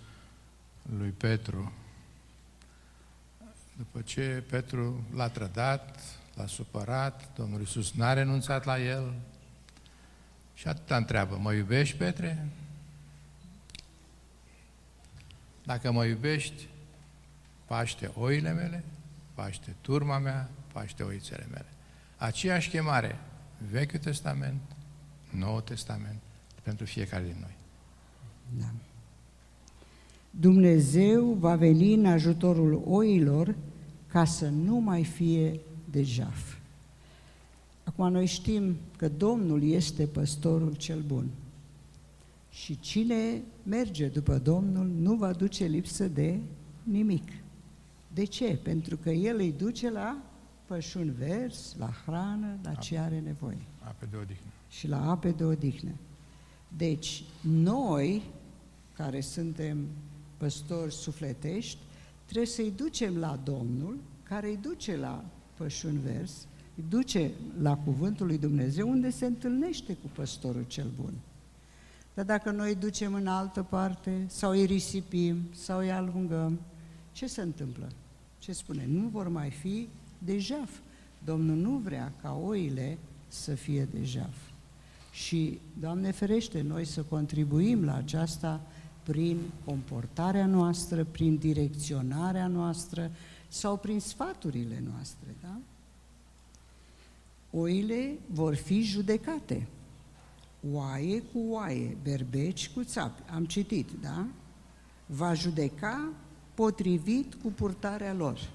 lui 0.99 1.11
Petru. 1.11 1.73
După 3.77 4.01
ce 4.01 4.45
Petru 4.51 5.05
l-a 5.15 5.29
trădat, 5.29 6.01
l-a 6.35 6.47
supărat, 6.47 7.35
Domnul 7.37 7.61
Isus 7.61 7.93
n-a 7.93 8.13
renunțat 8.13 8.65
la 8.65 8.81
el 8.81 9.15
și 10.55 10.69
atâta 10.69 10.97
întreabă, 10.97 11.37
mă 11.37 11.53
iubești, 11.53 11.97
Petre? 11.97 12.49
Dacă 15.65 15.91
mă 15.91 16.05
iubești, 16.05 16.69
paște 17.67 18.11
oile 18.15 18.53
mele, 18.53 18.85
paște 19.35 19.75
turma 19.81 20.19
mea, 20.19 20.51
paște 20.73 21.03
oițele 21.03 21.47
mele. 21.51 21.69
Aceeași 22.17 22.69
chemare, 22.69 23.19
Vechiul 23.71 23.99
Testament, 23.99 24.61
Noul 25.31 25.61
Testament, 25.61 26.21
pentru 26.63 26.85
fiecare 26.85 27.25
din 27.25 27.37
noi. 27.41 27.57
Da. 28.59 28.73
Dumnezeu 30.31 31.33
va 31.33 31.57
veni 31.57 31.95
în 31.95 32.07
ajutorul 32.07 32.83
oilor 32.85 33.55
ca 34.07 34.25
să 34.25 34.49
nu 34.49 34.77
mai 34.77 35.05
fie 35.05 35.61
de 35.91 36.03
jaf. 36.03 36.55
Acum 37.85 38.13
noi 38.13 38.27
știm 38.27 38.77
că 38.97 39.09
Domnul 39.09 39.63
este 39.63 40.07
păstorul 40.07 40.75
cel 40.75 41.01
bun. 41.01 41.29
Și 42.51 42.81
cine 42.81 43.43
merge 43.63 44.07
după 44.07 44.39
Domnul 44.39 44.87
nu 44.87 45.15
va 45.15 45.33
duce 45.33 45.65
lipsă 45.65 46.09
de 46.09 46.39
nimic. 46.83 47.29
De 48.15 48.25
ce? 48.25 48.59
Pentru 48.63 48.97
că 48.97 49.11
El 49.11 49.37
îi 49.37 49.55
duce 49.59 49.91
la 49.91 50.17
pășun 50.71 51.15
vers, 51.19 51.75
la 51.79 51.91
hrană, 52.05 52.59
la 52.63 52.75
ce 52.75 52.99
are 52.99 53.21
nevoie. 53.21 53.67
Ape 53.79 54.07
de 54.11 54.17
odihnă. 54.17 54.51
Și 54.69 54.89
la 54.89 55.11
ape 55.11 55.31
de 55.31 55.45
odihnă. 55.45 55.91
Deci, 56.77 57.25
noi, 57.41 58.23
care 58.97 59.21
suntem 59.21 59.87
păstori 60.37 60.93
sufletești, 60.93 61.79
trebuie 62.25 62.47
să-i 62.47 62.73
ducem 62.77 63.17
la 63.17 63.41
Domnul, 63.45 63.99
care 64.23 64.49
îi 64.49 64.57
duce 64.57 64.97
la 64.97 65.25
pășun 65.57 66.01
vers, 66.01 66.47
îi 66.77 66.85
duce 66.89 67.31
la 67.61 67.77
cuvântul 67.77 68.27
lui 68.27 68.39
Dumnezeu, 68.39 68.89
unde 68.89 69.11
se 69.11 69.27
întâlnește 69.27 69.93
cu 69.93 70.11
păstorul 70.15 70.65
cel 70.67 70.91
bun. 71.01 71.13
Dar 72.15 72.25
dacă 72.25 72.51
noi 72.51 72.69
îi 72.69 72.75
ducem 72.75 73.15
în 73.15 73.27
altă 73.27 73.63
parte, 73.63 74.25
sau 74.27 74.51
îi 74.51 74.65
risipim, 74.65 75.37
sau 75.55 75.79
îi 75.79 75.91
alungăm, 75.91 76.61
ce 77.13 77.27
se 77.27 77.41
întâmplă? 77.41 77.89
Ce 78.39 78.53
spune? 78.53 78.87
Nu 78.89 79.09
vor 79.09 79.29
mai 79.29 79.51
fi 79.51 79.89
de 80.25 80.39
jaf. 80.39 80.71
Domnul 81.25 81.57
nu 81.57 81.77
vrea 81.77 82.13
ca 82.23 82.41
oile 82.45 82.99
să 83.29 83.55
fie 83.55 83.85
de 83.85 84.05
jaf. 84.05 84.37
Și, 85.13 85.61
Doamne 85.81 86.11
ferește, 86.11 86.61
noi 86.61 86.85
să 86.85 87.03
contribuim 87.03 87.85
la 87.85 87.95
aceasta 87.95 88.61
prin 89.03 89.41
comportarea 89.65 90.47
noastră, 90.47 91.05
prin 91.05 91.37
direcționarea 91.37 92.47
noastră 92.47 93.11
sau 93.49 93.77
prin 93.77 94.01
sfaturile 94.01 94.83
noastre, 94.93 95.37
da? 95.43 95.59
Oile 97.51 98.19
vor 98.27 98.55
fi 98.55 98.83
judecate. 98.83 99.67
Oaie 100.73 101.23
cu 101.23 101.39
oaie, 101.49 101.97
berbeci 102.03 102.71
cu 102.75 102.85
țapi. 102.85 103.23
Am 103.31 103.45
citit, 103.45 103.91
da? 104.01 104.27
Va 105.07 105.35
judeca 105.35 106.13
potrivit 106.55 107.35
cu 107.35 107.49
purtarea 107.53 108.13
lor. 108.13 108.51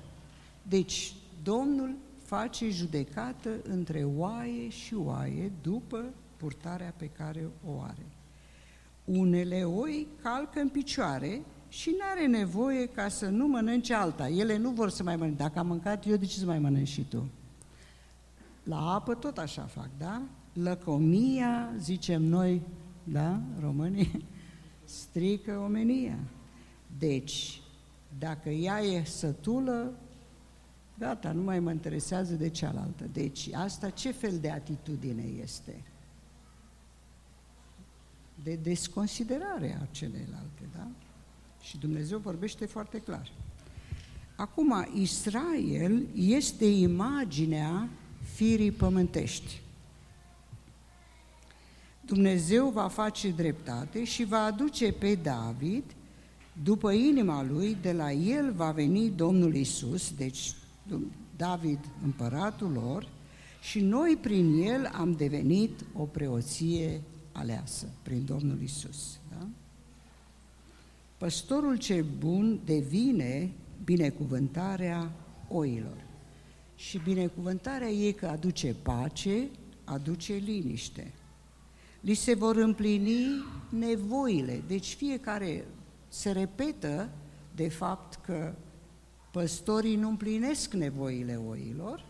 Deci, 0.63 1.13
Domnul 1.45 1.95
face 2.23 2.69
judecată 2.69 3.49
între 3.63 4.03
oaie 4.03 4.69
și 4.69 4.95
oaie 4.95 5.51
după 5.62 6.03
purtarea 6.38 6.93
pe 6.97 7.05
care 7.05 7.49
o 7.67 7.81
are. 7.81 8.05
Unele 9.03 9.63
oi 9.63 10.08
calcă 10.21 10.60
în 10.60 10.69
picioare 10.69 11.41
și 11.67 11.89
nu 11.89 12.05
are 12.12 12.27
nevoie 12.27 12.86
ca 12.86 13.08
să 13.08 13.27
nu 13.27 13.47
mănânce 13.47 13.93
alta. 13.93 14.27
Ele 14.27 14.58
nu 14.58 14.69
vor 14.69 14.89
să 14.89 15.03
mai 15.03 15.15
mănânce. 15.15 15.43
Dacă 15.43 15.60
am 15.60 15.67
mâncat 15.67 16.08
eu, 16.08 16.15
de 16.15 16.25
ce 16.25 16.39
să 16.39 16.45
mai 16.45 16.60
mănânci 16.60 16.88
și 16.88 17.05
tu? 17.10 17.29
La 18.63 18.93
apă 18.93 19.13
tot 19.13 19.38
așa 19.38 19.62
fac, 19.62 19.89
da? 19.97 20.21
Lăcomia, 20.53 21.73
zicem 21.79 22.23
noi, 22.23 22.62
da, 23.03 23.39
românii, 23.60 24.25
strică 24.84 25.62
omenia. 25.65 26.17
Deci, 26.97 27.62
dacă 28.19 28.49
ea 28.49 28.79
e 28.79 29.03
sătulă, 29.03 29.93
gata, 30.99 31.31
nu 31.31 31.41
mai 31.41 31.60
mă 31.60 31.71
interesează 31.71 32.34
de 32.34 32.49
cealaltă. 32.49 33.03
Deci, 33.13 33.49
asta 33.53 33.89
ce 33.89 34.12
fel 34.12 34.38
de 34.39 34.51
atitudine 34.51 35.23
este? 35.41 35.84
De 38.43 38.55
desconsiderare 38.55 39.77
a 39.81 39.86
celelalte, 39.91 40.62
da? 40.75 40.88
Și 41.62 41.77
Dumnezeu 41.77 42.17
vorbește 42.17 42.65
foarte 42.65 42.99
clar. 42.99 43.31
Acum, 44.36 44.88
Israel 44.93 46.05
este 46.15 46.65
imaginea 46.65 47.89
firii 48.34 48.71
pământești. 48.71 49.62
Dumnezeu 52.01 52.69
va 52.69 52.88
face 52.88 53.29
dreptate 53.29 54.03
și 54.03 54.23
va 54.23 54.43
aduce 54.43 54.91
pe 54.91 55.15
David 55.15 55.84
după 56.63 56.91
inima 56.91 57.43
lui, 57.43 57.77
de 57.81 57.91
la 57.91 58.12
el 58.12 58.53
va 58.53 58.71
veni 58.71 59.10
Domnul 59.10 59.55
Isus, 59.55 60.12
deci 60.12 60.55
David, 61.36 61.80
împăratul 62.04 62.71
lor, 62.71 63.08
și 63.62 63.80
noi 63.80 64.17
prin 64.21 64.62
el 64.62 64.91
am 64.93 65.12
devenit 65.12 65.86
o 65.93 66.04
preoție 66.04 67.02
aleasă, 67.32 67.88
prin 68.02 68.26
Domnul 68.26 68.62
Isus. 68.62 69.19
Da? 69.30 69.48
Păstorul 71.17 71.78
cel 71.78 72.06
bun 72.19 72.60
devine 72.65 73.52
binecuvântarea 73.84 75.12
oilor. 75.48 76.04
Și 76.76 77.02
binecuvântarea 77.04 77.89
ei 77.89 78.13
că 78.13 78.28
aduce 78.28 78.76
pace, 78.82 79.48
aduce 79.84 80.34
liniște. 80.34 81.13
Li 82.00 82.13
se 82.13 82.34
vor 82.34 82.56
împlini 82.56 83.26
nevoile. 83.69 84.63
Deci 84.67 84.93
fiecare 84.93 85.65
se 86.08 86.32
repetă 86.32 87.10
de 87.56 87.69
fapt 87.69 88.19
că 88.26 88.54
păstorii 89.36 89.95
nu 89.95 90.10
împlinesc 90.10 90.74
nevoile 90.74 91.36
oilor, 91.36 92.06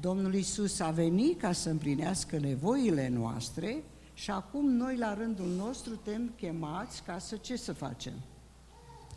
Domnul 0.00 0.34
Isus 0.34 0.80
a 0.80 0.90
venit 0.90 1.40
ca 1.40 1.52
să 1.52 1.70
împlinească 1.70 2.38
nevoile 2.38 3.08
noastre 3.08 3.82
și 4.14 4.30
acum 4.30 4.70
noi 4.70 4.96
la 4.96 5.14
rândul 5.14 5.48
nostru 5.56 5.92
suntem 5.92 6.32
chemați 6.36 7.02
ca 7.02 7.18
să 7.18 7.36
ce 7.36 7.56
să 7.56 7.72
facem? 7.72 8.12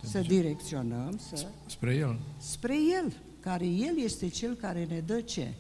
Să 0.02 0.20
direcționăm, 0.20 1.18
să... 1.18 1.48
Spre 1.66 1.96
El. 1.96 2.20
Spre 2.38 2.76
El, 2.76 3.14
care 3.40 3.66
El 3.66 3.98
este 3.98 4.28
Cel 4.28 4.56
care 4.56 4.86
ne 4.86 5.00
dă 5.00 5.22
ce? 5.22 5.54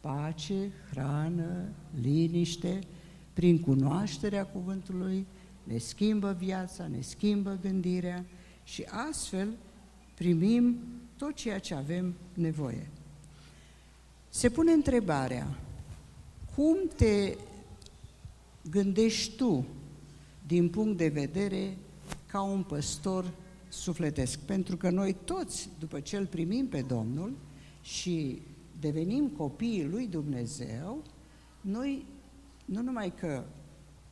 Pace, 0.00 0.72
hrană, 0.90 1.68
liniște, 2.00 2.78
prin 3.32 3.60
cunoașterea 3.60 4.46
cuvântului, 4.46 5.26
ne 5.62 5.78
schimbă 5.78 6.36
viața, 6.38 6.86
ne 6.86 7.00
schimbă 7.00 7.58
gândirea 7.62 8.24
și 8.64 8.86
astfel 9.08 9.48
primim 10.20 10.78
tot 11.16 11.34
ceea 11.34 11.58
ce 11.58 11.74
avem 11.74 12.14
nevoie. 12.34 12.90
Se 14.28 14.48
pune 14.50 14.72
întrebarea, 14.72 15.58
cum 16.54 16.76
te 16.96 17.36
gândești 18.70 19.36
tu 19.36 19.66
din 20.46 20.68
punct 20.68 20.96
de 20.96 21.08
vedere 21.08 21.76
ca 22.26 22.42
un 22.42 22.62
păstor 22.62 23.30
sufletesc? 23.68 24.38
Pentru 24.38 24.76
că 24.76 24.90
noi 24.90 25.16
toți, 25.24 25.68
după 25.78 26.00
ce 26.00 26.16
îl 26.16 26.26
primim 26.26 26.66
pe 26.66 26.80
Domnul 26.82 27.32
și 27.82 28.42
devenim 28.80 29.28
copiii 29.28 29.84
lui 29.84 30.06
Dumnezeu, 30.06 31.02
noi 31.60 32.06
nu 32.64 32.82
numai 32.82 33.14
că 33.14 33.44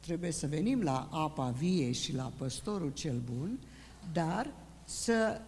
trebuie 0.00 0.30
să 0.30 0.46
venim 0.46 0.82
la 0.82 1.08
apa 1.12 1.50
vie 1.50 1.92
și 1.92 2.14
la 2.14 2.32
păstorul 2.36 2.92
cel 2.92 3.22
bun, 3.34 3.58
dar 4.12 4.50
să 4.84 5.40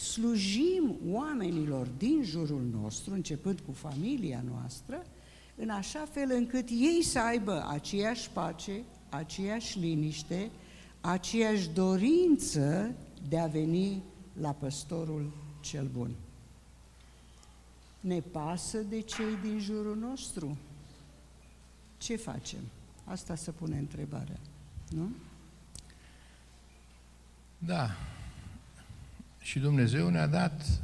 slujim 0.00 0.96
oamenilor 1.08 1.86
din 1.86 2.22
jurul 2.22 2.62
nostru, 2.72 3.14
începând 3.14 3.60
cu 3.60 3.72
familia 3.72 4.44
noastră, 4.50 5.06
în 5.56 5.68
așa 5.68 6.06
fel 6.10 6.30
încât 6.30 6.68
ei 6.68 7.02
să 7.02 7.18
aibă 7.18 7.66
aceeași 7.68 8.30
pace, 8.30 8.82
aceeași 9.08 9.78
liniște, 9.78 10.50
aceeași 11.00 11.68
dorință 11.68 12.94
de 13.28 13.38
a 13.38 13.46
veni 13.46 14.02
la 14.40 14.52
păstorul 14.52 15.32
cel 15.60 15.86
bun. 15.86 16.10
Ne 18.00 18.20
pasă 18.20 18.78
de 18.78 19.00
cei 19.00 19.36
din 19.42 19.58
jurul 19.58 19.96
nostru? 19.96 20.56
Ce 21.98 22.16
facem? 22.16 22.60
Asta 23.04 23.34
se 23.34 23.50
pune 23.50 23.78
întrebarea, 23.78 24.38
nu? 24.88 25.10
Da. 27.58 27.90
Și 29.40 29.58
Dumnezeu 29.58 30.08
ne-a 30.08 30.26
dat 30.26 30.80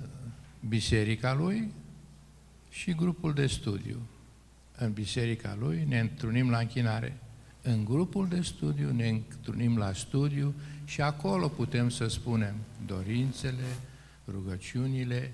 biserica 0.68 1.34
Lui 1.34 1.72
și 2.70 2.94
grupul 2.94 3.32
de 3.34 3.46
studiu. 3.46 4.00
În 4.78 4.92
biserica 4.92 5.56
lui 5.58 5.84
ne 5.88 6.00
întrunim 6.00 6.50
la 6.50 6.58
închinare. 6.58 7.18
În 7.62 7.84
grupul 7.84 8.28
de 8.28 8.40
studiu 8.40 8.92
ne 8.92 9.08
întrunim 9.08 9.78
la 9.78 9.92
studiu 9.92 10.54
și 10.84 11.00
acolo 11.00 11.48
putem 11.48 11.88
să 11.88 12.06
spunem 12.06 12.54
dorințele, 12.86 13.64
rugăciunile, 14.28 15.32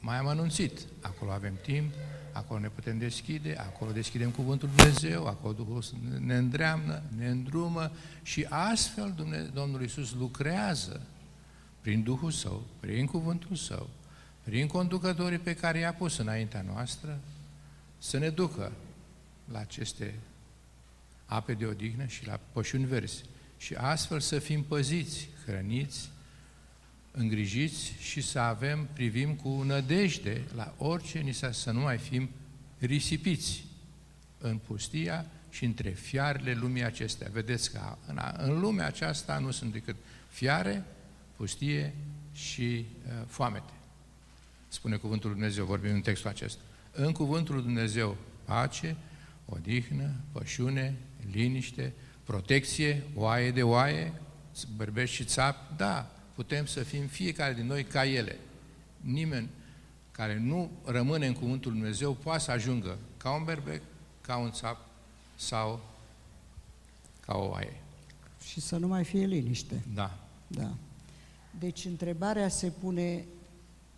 mai 0.00 0.16
am 0.16 0.26
anunțit. 0.26 0.80
Acolo 1.00 1.30
avem 1.30 1.58
timp, 1.62 1.92
acolo 2.32 2.60
ne 2.60 2.68
putem 2.68 2.98
deschide, 2.98 3.56
acolo 3.56 3.90
deschidem 3.90 4.30
Cuvântul 4.30 4.68
Dumnezeu, 4.76 5.26
acolo 5.26 5.52
Duhul 5.52 5.82
ne 6.18 6.36
îndreamnă, 6.36 7.02
ne 7.16 7.28
îndrumă 7.28 7.90
și 8.22 8.46
astfel 8.48 9.12
Dumnezeu, 9.16 9.50
Domnul 9.54 9.80
Iisus 9.80 10.14
lucrează 10.14 11.00
prin 11.88 12.02
Duhul 12.02 12.30
Său, 12.30 12.66
prin 12.80 13.06
Cuvântul 13.06 13.56
Său, 13.56 13.90
prin 14.42 14.66
conducătorii 14.66 15.38
pe 15.38 15.54
care 15.54 15.78
i-a 15.78 15.94
pus 15.94 16.16
înaintea 16.16 16.62
noastră, 16.62 17.18
să 17.98 18.18
ne 18.18 18.28
ducă 18.28 18.72
la 19.52 19.58
aceste 19.58 20.14
ape 21.26 21.54
de 21.54 21.66
odihnă 21.66 22.06
și 22.06 22.26
la 22.26 22.40
pășuni 22.52 22.84
verzi 22.84 23.24
și 23.56 23.74
astfel 23.74 24.20
să 24.20 24.38
fim 24.38 24.62
păziți, 24.62 25.28
hrăniți, 25.46 26.10
îngrijiți 27.10 27.92
și 27.98 28.20
să 28.20 28.38
avem, 28.38 28.88
privim 28.92 29.34
cu 29.34 29.62
nădejde 29.62 30.42
la 30.54 30.74
orice 30.78 31.18
ni 31.18 31.32
să 31.32 31.70
nu 31.72 31.80
mai 31.80 31.98
fim 31.98 32.28
risipiți 32.78 33.64
în 34.38 34.58
pustia 34.58 35.26
și 35.50 35.64
între 35.64 35.90
fiarele 35.90 36.54
lumii 36.54 36.84
acestea. 36.84 37.28
Vedeți 37.32 37.72
că 37.72 37.96
în, 38.06 38.20
în 38.36 38.60
lumea 38.60 38.86
aceasta 38.86 39.38
nu 39.38 39.50
sunt 39.50 39.72
decât 39.72 39.96
fiare, 40.28 40.84
pustie 41.38 41.94
și 42.32 42.86
uh, 43.06 43.12
foamete. 43.26 43.72
Spune 44.68 44.96
Cuvântul 44.96 45.30
Lui 45.30 45.38
Dumnezeu, 45.38 45.64
vorbim 45.64 45.94
în 45.94 46.00
textul 46.00 46.30
acesta. 46.30 46.62
În 46.92 47.12
Cuvântul 47.12 47.54
Lui 47.54 47.64
Dumnezeu, 47.64 48.16
pace, 48.44 48.96
odihnă, 49.46 50.14
pășune, 50.32 50.96
liniște, 51.32 51.92
protecție, 52.24 53.02
oaie 53.14 53.50
de 53.50 53.62
oaie, 53.62 54.12
bărbești 54.76 55.14
și 55.14 55.24
țap, 55.24 55.76
da, 55.76 56.10
putem 56.34 56.66
să 56.66 56.82
fim 56.82 57.06
fiecare 57.06 57.54
din 57.54 57.66
noi 57.66 57.84
ca 57.84 58.06
ele. 58.06 58.38
Nimeni 59.00 59.48
care 60.10 60.38
nu 60.38 60.70
rămâne 60.84 61.26
în 61.26 61.32
Cuvântul 61.32 61.70
Lui 61.70 61.80
Dumnezeu 61.80 62.14
poate 62.14 62.42
să 62.42 62.50
ajungă 62.50 62.98
ca 63.16 63.34
un 63.34 63.44
berbec, 63.44 63.82
ca 64.20 64.36
un 64.36 64.52
țap 64.52 64.86
sau 65.34 65.80
ca 67.20 67.36
o 67.36 67.48
oaie. 67.48 67.80
Și 68.44 68.60
să 68.60 68.76
nu 68.76 68.86
mai 68.86 69.04
fie 69.04 69.26
liniște. 69.26 69.82
Da. 69.94 70.18
Da. 70.46 70.74
Deci 71.58 71.84
întrebarea 71.84 72.48
se 72.48 72.72
pune, 72.80 73.24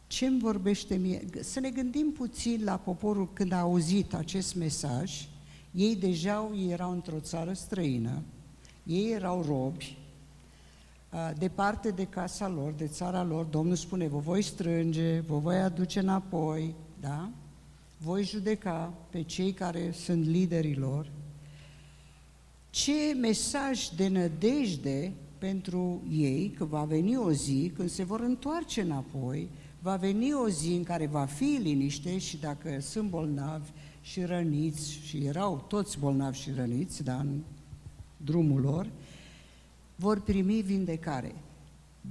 ce 0.07 0.27
îmi 0.27 0.41
vorbește 0.41 0.97
mie? 0.97 1.25
Să 1.41 1.61
ne 1.61 1.71
gândim 1.71 2.13
puțin 2.13 2.65
la 2.65 2.77
poporul 2.77 3.33
când 3.33 3.53
a 3.53 3.61
auzit 3.61 4.15
acest 4.15 4.55
mesaj, 4.55 5.29
ei 5.71 5.97
deja 5.97 6.51
erau 6.69 6.91
într-o 6.91 7.21
țară 7.21 7.53
străină, 7.53 8.23
ei 8.87 9.13
erau 9.13 9.43
robi, 9.43 9.97
departe 11.39 11.91
de 11.91 12.05
casa 12.05 12.49
lor, 12.49 12.73
de 12.73 12.87
țara 12.87 13.23
lor, 13.23 13.45
Domnul 13.45 13.77
spune, 13.77 14.09
vă 14.09 14.19
voi 14.19 14.43
strânge, 14.43 15.21
vă 15.21 15.39
voi 15.39 15.57
aduce 15.57 15.99
înapoi, 15.99 16.75
da? 17.01 17.31
Voi 17.99 18.25
judeca 18.25 18.93
pe 19.11 19.23
cei 19.23 19.53
care 19.53 19.93
sunt 19.93 20.27
liderii 20.27 20.77
lor. 20.77 21.11
Ce 22.71 23.15
mesaj 23.21 23.89
de 23.89 24.09
nădejde 24.09 25.13
pentru 25.41 26.03
ei 26.11 26.55
că 26.59 26.65
va 26.65 26.85
veni 26.85 27.17
o 27.17 27.33
zi 27.33 27.73
când 27.75 27.91
se 27.91 28.05
vor 28.05 28.21
întoarce 28.21 28.81
înapoi, 28.81 29.49
va 29.83 29.97
veni 29.97 30.33
o 30.33 30.49
zi 30.49 30.73
în 30.73 30.83
care 30.83 31.07
va 31.07 31.25
fi 31.25 31.59
liniște 31.63 32.19
și 32.19 32.37
dacă 32.37 32.81
sunt 32.81 33.09
bolnavi 33.09 33.71
și 34.01 34.23
răniți, 34.23 34.93
și 34.93 35.25
erau 35.25 35.65
toți 35.69 35.99
bolnavi 35.99 36.39
și 36.39 36.51
răniți, 36.57 37.03
dar 37.03 37.21
în 37.21 37.41
drumul 38.17 38.61
lor, 38.61 38.91
vor 39.95 40.21
primi 40.21 40.63
vindecare. 40.63 41.35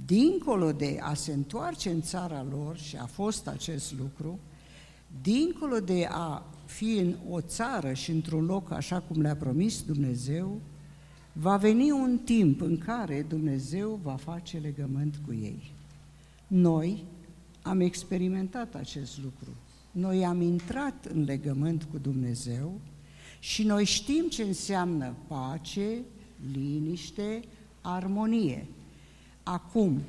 Dincolo 0.06 0.72
de 0.72 0.98
a 1.00 1.14
se 1.14 1.32
întoarce 1.32 1.90
în 1.90 2.02
țara 2.02 2.46
lor, 2.50 2.76
și 2.78 2.96
a 2.96 3.06
fost 3.06 3.46
acest 3.46 3.94
lucru, 3.98 4.38
dincolo 5.22 5.78
de 5.78 6.06
a 6.10 6.46
fi 6.64 6.98
în 6.98 7.14
o 7.30 7.40
țară 7.40 7.92
și 7.92 8.10
într-un 8.10 8.44
loc 8.44 8.70
așa 8.70 9.00
cum 9.00 9.20
le-a 9.20 9.36
promis 9.36 9.82
Dumnezeu, 9.82 10.60
va 11.40 11.56
veni 11.56 11.90
un 11.90 12.18
timp 12.24 12.60
în 12.60 12.78
care 12.78 13.22
Dumnezeu 13.28 14.00
va 14.02 14.16
face 14.16 14.58
legământ 14.58 15.20
cu 15.26 15.32
ei. 15.32 15.72
Noi 16.46 17.04
am 17.62 17.80
experimentat 17.80 18.74
acest 18.74 19.22
lucru. 19.22 19.50
Noi 19.90 20.24
am 20.24 20.40
intrat 20.40 21.04
în 21.04 21.24
legământ 21.24 21.86
cu 21.90 21.98
Dumnezeu 21.98 22.80
și 23.38 23.62
noi 23.62 23.84
știm 23.84 24.28
ce 24.28 24.42
înseamnă 24.42 25.14
pace, 25.26 25.98
liniște, 26.52 27.42
armonie. 27.80 28.66
Acum, 29.42 30.00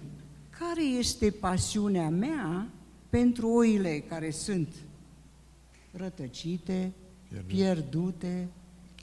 care 0.59 0.83
este 0.83 1.29
pasiunea 1.29 2.09
mea 2.09 2.67
pentru 3.09 3.49
oile 3.49 3.99
care 3.99 4.31
sunt 4.31 4.67
rătăcite, 5.91 6.91
pierdute, 7.27 7.53
pierdute 7.53 8.47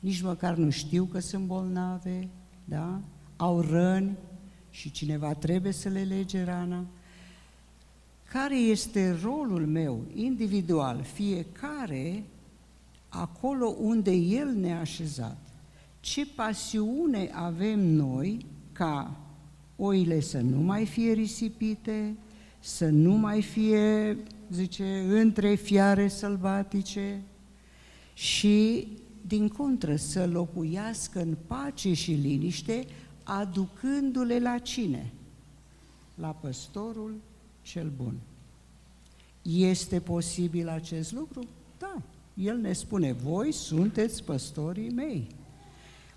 nici 0.00 0.20
măcar 0.20 0.56
nu 0.56 0.70
știu 0.70 1.04
că 1.04 1.18
sunt 1.18 1.46
bolnave, 1.46 2.28
da? 2.64 3.00
au 3.36 3.60
răni 3.60 4.16
și 4.70 4.90
cineva 4.90 5.34
trebuie 5.34 5.72
să 5.72 5.88
le 5.88 6.02
lege 6.02 6.44
rana. 6.44 6.86
Care 8.24 8.56
este 8.56 9.18
rolul 9.22 9.66
meu 9.66 10.04
individual, 10.14 11.02
fiecare 11.02 12.24
acolo 13.08 13.66
unde 13.66 14.10
El 14.10 14.48
ne-a 14.48 14.80
așezat? 14.80 15.38
Ce 16.00 16.26
pasiune 16.26 17.30
avem 17.32 17.80
noi 17.80 18.46
ca 18.72 19.20
oile 19.76 20.20
să 20.20 20.40
nu 20.40 20.60
mai 20.60 20.86
fie 20.86 21.12
risipite, 21.12 22.16
să 22.60 22.88
nu 22.88 23.12
mai 23.12 23.42
fie, 23.42 24.16
zice, 24.50 25.04
între 25.08 25.54
fiare 25.54 26.08
sălbatice 26.08 27.22
și, 28.14 28.88
din 29.28 29.48
contră, 29.48 29.96
să 29.96 30.26
locuiască 30.26 31.20
în 31.20 31.36
pace 31.46 31.92
și 31.92 32.12
liniște, 32.12 32.86
aducându-le 33.22 34.38
la 34.38 34.58
cine? 34.58 35.12
La 36.14 36.28
păstorul 36.28 37.14
cel 37.62 37.92
bun. 37.96 38.14
Este 39.42 40.00
posibil 40.00 40.68
acest 40.68 41.12
lucru? 41.12 41.40
Da. 41.78 42.02
El 42.34 42.56
ne 42.56 42.72
spune, 42.72 43.12
voi 43.12 43.52
sunteți 43.52 44.24
păstorii 44.24 44.90
mei. 44.90 45.26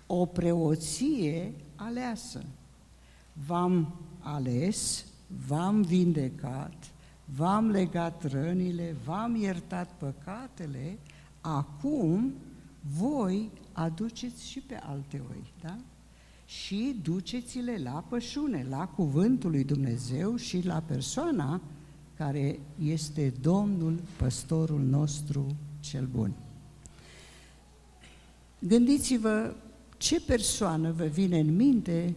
O 0.06 0.26
preoție 0.26 1.52
aleasă. 1.76 2.44
V-am 3.46 3.94
ales, 4.18 5.04
v-am 5.46 5.82
vindecat, 5.82 6.92
v-am 7.36 7.70
legat 7.70 8.24
rănile, 8.24 8.96
v-am 9.04 9.34
iertat 9.34 9.90
păcatele, 9.98 10.98
acum 11.40 12.32
voi 12.98 13.50
aduceți 13.72 14.48
și 14.48 14.60
pe 14.60 14.78
alte 14.82 15.22
oi, 15.30 15.52
da? 15.62 15.76
Și 16.44 16.96
duceți-le 17.02 17.80
la 17.82 18.04
pășune, 18.08 18.66
la 18.68 18.86
cuvântul 18.86 19.50
lui 19.50 19.64
Dumnezeu 19.64 20.36
și 20.36 20.66
la 20.66 20.82
persoana 20.86 21.60
care 22.16 22.58
este 22.82 23.32
Domnul, 23.40 24.00
păstorul 24.16 24.80
nostru 24.80 25.46
cel 25.80 26.06
bun. 26.06 26.32
Gândiți-vă 28.58 29.54
ce 29.96 30.20
persoană 30.20 30.92
vă 30.92 31.04
vine 31.04 31.38
în 31.38 31.56
minte 31.56 32.14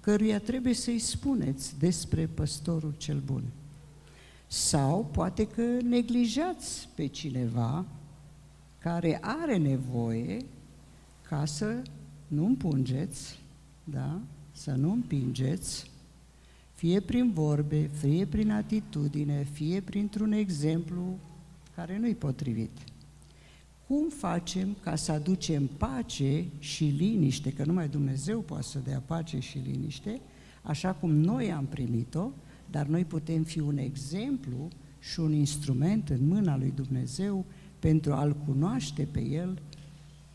căruia 0.00 0.38
trebuie 0.38 0.74
să-i 0.74 0.98
spuneți 0.98 1.78
despre 1.78 2.26
păstorul 2.26 2.94
cel 2.96 3.22
bun. 3.24 3.42
Sau 4.46 5.08
poate 5.12 5.46
că 5.46 5.62
neglijați 5.82 6.88
pe 6.94 7.06
cineva 7.06 7.84
care 8.84 9.18
are 9.20 9.56
nevoie 9.56 10.44
ca 11.28 11.44
să 11.44 11.82
nu 12.26 12.46
împungeți, 12.46 13.38
da? 13.84 14.20
să 14.52 14.70
nu 14.70 14.92
împingeți, 14.92 15.90
fie 16.74 17.00
prin 17.00 17.32
vorbe, 17.32 17.90
fie 17.92 18.26
prin 18.26 18.50
atitudine, 18.50 19.46
fie 19.52 19.80
printr-un 19.80 20.32
exemplu 20.32 21.18
care 21.74 21.98
nu-i 21.98 22.14
potrivit. 22.14 22.70
Cum 23.86 24.08
facem 24.08 24.76
ca 24.80 24.96
să 24.96 25.12
aducem 25.12 25.66
pace 25.66 26.44
și 26.58 26.84
liniște, 26.84 27.52
că 27.52 27.64
numai 27.64 27.88
Dumnezeu 27.88 28.40
poate 28.40 28.62
să 28.62 28.78
dea 28.78 29.02
pace 29.06 29.38
și 29.38 29.58
liniște, 29.58 30.20
așa 30.62 30.92
cum 30.92 31.10
noi 31.10 31.52
am 31.52 31.66
primit-o, 31.66 32.30
dar 32.70 32.86
noi 32.86 33.04
putem 33.04 33.42
fi 33.42 33.60
un 33.60 33.78
exemplu 33.78 34.68
și 34.98 35.20
un 35.20 35.32
instrument 35.32 36.08
în 36.08 36.26
mâna 36.26 36.56
lui 36.56 36.72
Dumnezeu 36.74 37.44
pentru 37.84 38.12
a-L 38.12 38.36
cunoaște 38.46 39.08
pe 39.10 39.20
El 39.20 39.58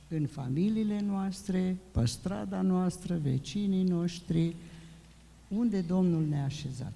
în 0.07 0.25
familiile 0.25 1.01
noastre, 1.01 1.77
pe 1.91 2.05
strada 2.05 2.61
noastră, 2.61 3.19
vecinii 3.23 3.83
noștri, 3.83 4.55
unde 5.47 5.81
Domnul 5.81 6.25
ne-a 6.27 6.43
așezat. 6.43 6.93